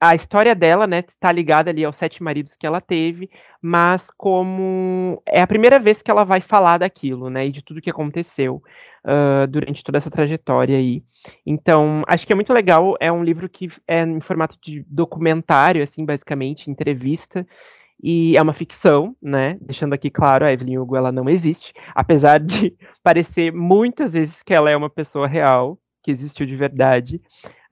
a 0.00 0.14
história 0.14 0.54
dela, 0.54 0.86
né, 0.86 1.02
tá 1.20 1.30
ligada 1.30 1.68
ali 1.68 1.84
aos 1.84 1.94
sete 1.94 2.22
maridos 2.22 2.56
que 2.56 2.66
ela 2.66 2.80
teve, 2.80 3.30
mas 3.60 4.10
como 4.16 5.22
é 5.26 5.42
a 5.42 5.46
primeira 5.46 5.78
vez 5.78 6.00
que 6.00 6.10
ela 6.10 6.24
vai 6.24 6.40
falar 6.40 6.78
daquilo, 6.78 7.28
né, 7.28 7.46
e 7.46 7.52
de 7.52 7.62
tudo 7.62 7.82
que 7.82 7.90
aconteceu 7.90 8.62
uh, 9.04 9.46
durante 9.46 9.84
toda 9.84 9.98
essa 9.98 10.10
trajetória 10.10 10.78
aí. 10.78 11.02
Então, 11.44 12.02
acho 12.08 12.26
que 12.26 12.32
é 12.32 12.36
muito 12.36 12.52
legal, 12.52 12.96
é 12.98 13.12
um 13.12 13.22
livro 13.22 13.46
que 13.46 13.68
é 13.86 14.02
em 14.02 14.22
formato 14.22 14.56
de 14.62 14.82
documentário, 14.88 15.82
assim, 15.82 16.06
basicamente, 16.06 16.70
entrevista, 16.70 17.46
e 18.02 18.34
é 18.38 18.40
uma 18.42 18.54
ficção, 18.54 19.14
né, 19.20 19.58
deixando 19.60 19.92
aqui 19.92 20.08
claro, 20.10 20.46
a 20.46 20.52
Evelyn 20.52 20.78
Hugo, 20.78 20.96
ela 20.96 21.12
não 21.12 21.28
existe, 21.28 21.74
apesar 21.94 22.40
de 22.40 22.74
parecer 23.04 23.52
muitas 23.52 24.14
vezes 24.14 24.42
que 24.42 24.54
ela 24.54 24.70
é 24.70 24.76
uma 24.76 24.88
pessoa 24.88 25.28
real, 25.28 25.78
que 26.02 26.10
existiu 26.10 26.46
de 26.46 26.56
verdade. 26.56 27.20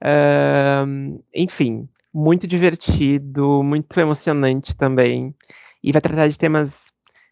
Uh, 0.03 1.19
enfim, 1.33 1.89
muito 2.13 2.47
divertido, 2.47 3.63
muito 3.63 3.99
emocionante 3.99 4.75
também. 4.75 5.35
E 5.83 5.91
vai 5.91 6.01
tratar 6.01 6.27
de 6.27 6.37
temas 6.37 6.71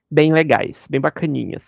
bem 0.10 0.32
legais, 0.34 0.86
bem 0.90 1.02
bacaninhas. 1.02 1.64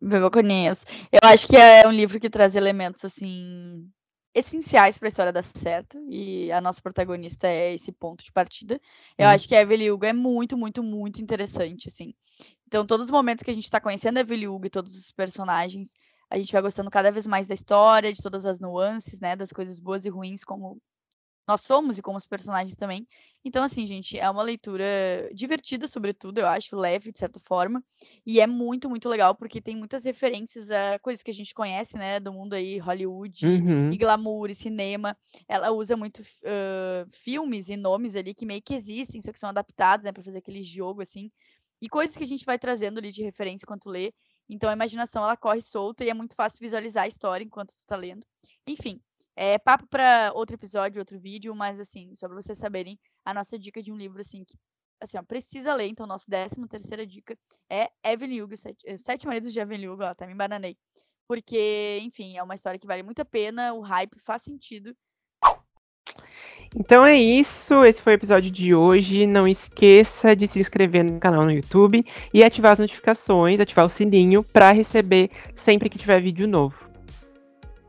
Bem 0.00 0.20
bacaninhas. 0.20 0.84
Eu 1.10 1.20
acho 1.24 1.48
que 1.48 1.56
é 1.56 1.86
um 1.86 1.92
livro 1.92 2.20
que 2.20 2.28
traz 2.28 2.54
elementos, 2.56 3.04
assim, 3.04 3.88
essenciais 4.34 4.98
para 4.98 5.08
a 5.08 5.10
história 5.10 5.32
dar 5.32 5.42
certo. 5.42 5.98
E 6.08 6.50
a 6.52 6.60
nossa 6.60 6.82
protagonista 6.82 7.46
é 7.46 7.72
esse 7.74 7.92
ponto 7.92 8.24
de 8.24 8.32
partida. 8.32 8.80
Eu 9.16 9.26
Hum. 9.26 9.30
acho 9.30 9.48
que 9.48 9.54
a 9.54 9.60
Evelyn 9.62 9.90
Hugo 9.90 10.04
é 10.06 10.12
muito, 10.12 10.56
muito, 10.56 10.82
muito 10.82 11.22
interessante, 11.22 11.88
assim. 11.88 12.12
Então, 12.66 12.84
todos 12.86 13.06
os 13.06 13.10
momentos 13.10 13.42
que 13.44 13.50
a 13.50 13.54
gente 13.54 13.64
está 13.64 13.80
conhecendo 13.80 14.18
a 14.18 14.20
Evelyn 14.20 14.48
Hugo 14.48 14.66
e 14.66 14.70
todos 14.70 14.94
os 14.98 15.12
personagens, 15.12 15.94
a 16.28 16.36
gente 16.38 16.52
vai 16.52 16.60
gostando 16.62 16.90
cada 16.90 17.10
vez 17.12 17.26
mais 17.26 17.46
da 17.46 17.54
história, 17.54 18.12
de 18.12 18.22
todas 18.22 18.44
as 18.44 18.58
nuances, 18.58 19.20
né? 19.20 19.36
Das 19.36 19.52
coisas 19.52 19.78
boas 19.78 20.04
e 20.04 20.10
ruins, 20.10 20.44
como 20.44 20.78
nós 21.46 21.60
somos 21.62 21.98
e 21.98 22.02
como 22.02 22.16
os 22.16 22.26
personagens 22.26 22.76
também. 22.76 23.06
Então, 23.44 23.62
assim, 23.62 23.86
gente, 23.86 24.18
é 24.18 24.28
uma 24.30 24.42
leitura 24.42 24.84
divertida, 25.34 25.86
sobretudo, 25.86 26.38
eu 26.38 26.46
acho, 26.46 26.76
leve, 26.76 27.12
de 27.12 27.18
certa 27.18 27.38
forma. 27.38 27.84
E 28.26 28.40
é 28.40 28.46
muito, 28.46 28.88
muito 28.88 29.08
legal, 29.08 29.34
porque 29.34 29.60
tem 29.60 29.76
muitas 29.76 30.04
referências 30.04 30.70
a 30.70 30.98
coisas 31.00 31.22
que 31.22 31.30
a 31.30 31.34
gente 31.34 31.52
conhece, 31.54 31.96
né? 31.98 32.18
Do 32.20 32.32
mundo 32.32 32.54
aí, 32.54 32.78
Hollywood, 32.78 33.52
Uhum. 33.52 33.90
e 33.90 33.96
glamour, 33.98 34.50
e 34.50 34.54
cinema. 34.54 35.16
Ela 35.46 35.70
usa 35.72 35.96
muito 35.96 36.20
uh, 36.20 37.06
filmes 37.12 37.68
e 37.68 37.76
nomes 37.76 38.16
ali 38.16 38.34
que 38.34 38.46
meio 38.46 38.62
que 38.62 38.74
existem, 38.74 39.20
só 39.20 39.30
que 39.32 39.38
são 39.38 39.48
adaptados, 39.50 40.04
né? 40.04 40.12
Pra 40.12 40.22
fazer 40.22 40.38
aquele 40.38 40.62
jogo, 40.62 41.02
assim. 41.02 41.30
E 41.80 41.88
coisas 41.88 42.16
que 42.16 42.24
a 42.24 42.26
gente 42.26 42.44
vai 42.46 42.58
trazendo 42.58 42.98
ali 42.98 43.12
de 43.12 43.22
referência 43.22 43.64
enquanto 43.64 43.90
lê. 43.90 44.12
Então, 44.48 44.68
a 44.70 44.72
imaginação, 44.72 45.22
ela 45.22 45.36
corre 45.36 45.60
solta 45.62 46.04
e 46.04 46.08
é 46.10 46.14
muito 46.14 46.34
fácil 46.34 46.58
visualizar 46.60 47.04
a 47.04 47.08
história 47.08 47.44
enquanto 47.44 47.74
tu 47.76 47.84
tá 47.86 47.96
lendo. 47.96 48.26
Enfim, 48.66 49.00
é 49.36 49.58
papo 49.58 49.86
para 49.88 50.32
outro 50.34 50.54
episódio, 50.54 51.00
outro 51.00 51.18
vídeo, 51.18 51.54
mas 51.54 51.80
assim, 51.80 52.14
só 52.14 52.26
para 52.26 52.40
vocês 52.40 52.58
saberem, 52.58 52.98
a 53.24 53.34
nossa 53.34 53.58
dica 53.58 53.82
de 53.82 53.92
um 53.92 53.96
livro 53.96 54.20
assim 54.20 54.44
que 54.44 54.56
assim, 55.00 55.18
ó, 55.18 55.22
precisa 55.22 55.74
ler, 55.74 55.88
então 55.88 56.06
nosso 56.06 56.28
décimo 56.28 56.68
terceira 56.68 57.06
dica 57.06 57.36
é 57.70 57.90
Evelyn 58.04 58.42
Hugo, 58.42 58.56
Sete, 58.56 58.78
eh, 58.86 58.96
Sete 58.96 59.26
Maridos 59.26 59.52
de 59.52 59.60
Evelyn 59.60 59.88
Hugo, 59.88 60.02
ó, 60.02 60.06
até 60.06 60.26
me 60.26 60.32
embananei. 60.32 60.76
Porque, 61.26 62.00
enfim, 62.02 62.36
é 62.36 62.42
uma 62.42 62.54
história 62.54 62.78
que 62.78 62.86
vale 62.86 63.02
muito 63.02 63.20
a 63.20 63.24
pena, 63.24 63.72
o 63.72 63.80
hype 63.80 64.18
faz 64.18 64.42
sentido. 64.42 64.94
Então 66.76 67.04
é 67.06 67.16
isso, 67.16 67.84
esse 67.84 68.02
foi 68.02 68.14
o 68.14 68.16
episódio 68.16 68.50
de 68.50 68.74
hoje. 68.74 69.26
Não 69.26 69.46
esqueça 69.46 70.34
de 70.34 70.48
se 70.48 70.58
inscrever 70.58 71.04
no 71.04 71.20
canal 71.20 71.44
no 71.44 71.52
YouTube 71.52 72.04
e 72.32 72.42
ativar 72.42 72.72
as 72.72 72.78
notificações, 72.78 73.60
ativar 73.60 73.86
o 73.86 73.90
sininho 73.90 74.42
para 74.42 74.72
receber 74.72 75.30
sempre 75.54 75.88
que 75.88 75.98
tiver 75.98 76.20
vídeo 76.20 76.48
novo. 76.48 76.83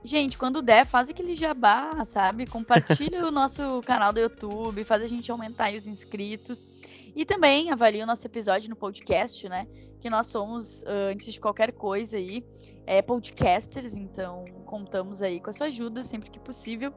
Gente, 0.06 0.38
quando 0.38 0.62
der, 0.62 0.86
faz 0.86 1.10
aquele 1.10 1.34
jabá, 1.34 2.06
sabe? 2.06 2.46
Compartilha 2.46 3.26
o 3.26 3.32
nosso 3.32 3.82
canal 3.82 4.14
do 4.14 4.20
YouTube, 4.20 4.84
faz 4.84 5.02
a 5.02 5.08
gente 5.08 5.32
aumentar 5.32 5.66
aí 5.66 5.78
os 5.78 5.88
inscritos. 5.88 6.68
E 7.16 7.26
também 7.26 7.72
avalie 7.72 8.04
o 8.04 8.06
nosso 8.06 8.28
episódio 8.28 8.70
no 8.70 8.76
podcast, 8.76 9.50
né? 9.50 9.68
Que 10.00 10.08
nós 10.08 10.28
somos, 10.28 10.84
uh, 10.84 11.10
antes 11.12 11.34
de 11.34 11.42
qualquer 11.42 11.72
coisa 11.72 12.18
aí, 12.18 12.46
é, 12.86 13.02
podcasters, 13.02 13.96
então 13.96 14.46
contamos 14.68 15.24
aí 15.24 15.40
com 15.40 15.50
a 15.50 15.54
sua 15.54 15.68
ajuda 15.68 16.04
sempre 16.04 16.30
que 16.30 16.40
possível. 16.40 16.94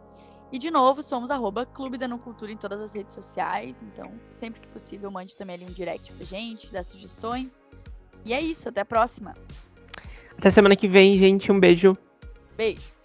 E 0.53 0.59
de 0.59 0.71
novo, 0.71 1.03
somos 1.03 1.31
arroba 1.31 1.65
Clube 1.65 1.97
da 1.97 2.07
Não 2.07 2.19
Cultura 2.19 2.53
em 2.53 2.59
todas 2.59 2.79
as 2.79 2.95
redes 2.95 3.15
sociais. 3.15 3.83
Então, 3.83 4.21
sempre 4.31 4.61
que 4.61 4.69
possível, 4.69 5.11
mande 5.11 5.35
também 5.35 5.57
ali 5.57 5.65
um 5.65 5.73
direct 5.73 6.13
pra 6.13 6.27
gente, 6.27 6.71
dá 6.71 6.83
sugestões. 6.83 7.65
E 8.23 8.35
é 8.35 8.41
isso, 8.43 8.69
até 8.69 8.83
a 8.83 8.85
próxima. 8.85 9.35
Até 10.37 10.51
semana 10.51 10.77
que 10.77 10.87
vem, 10.87 11.19
gente. 11.19 11.51
Um 11.51 11.59
beijo. 11.59 11.97
Beijo. 12.55 12.98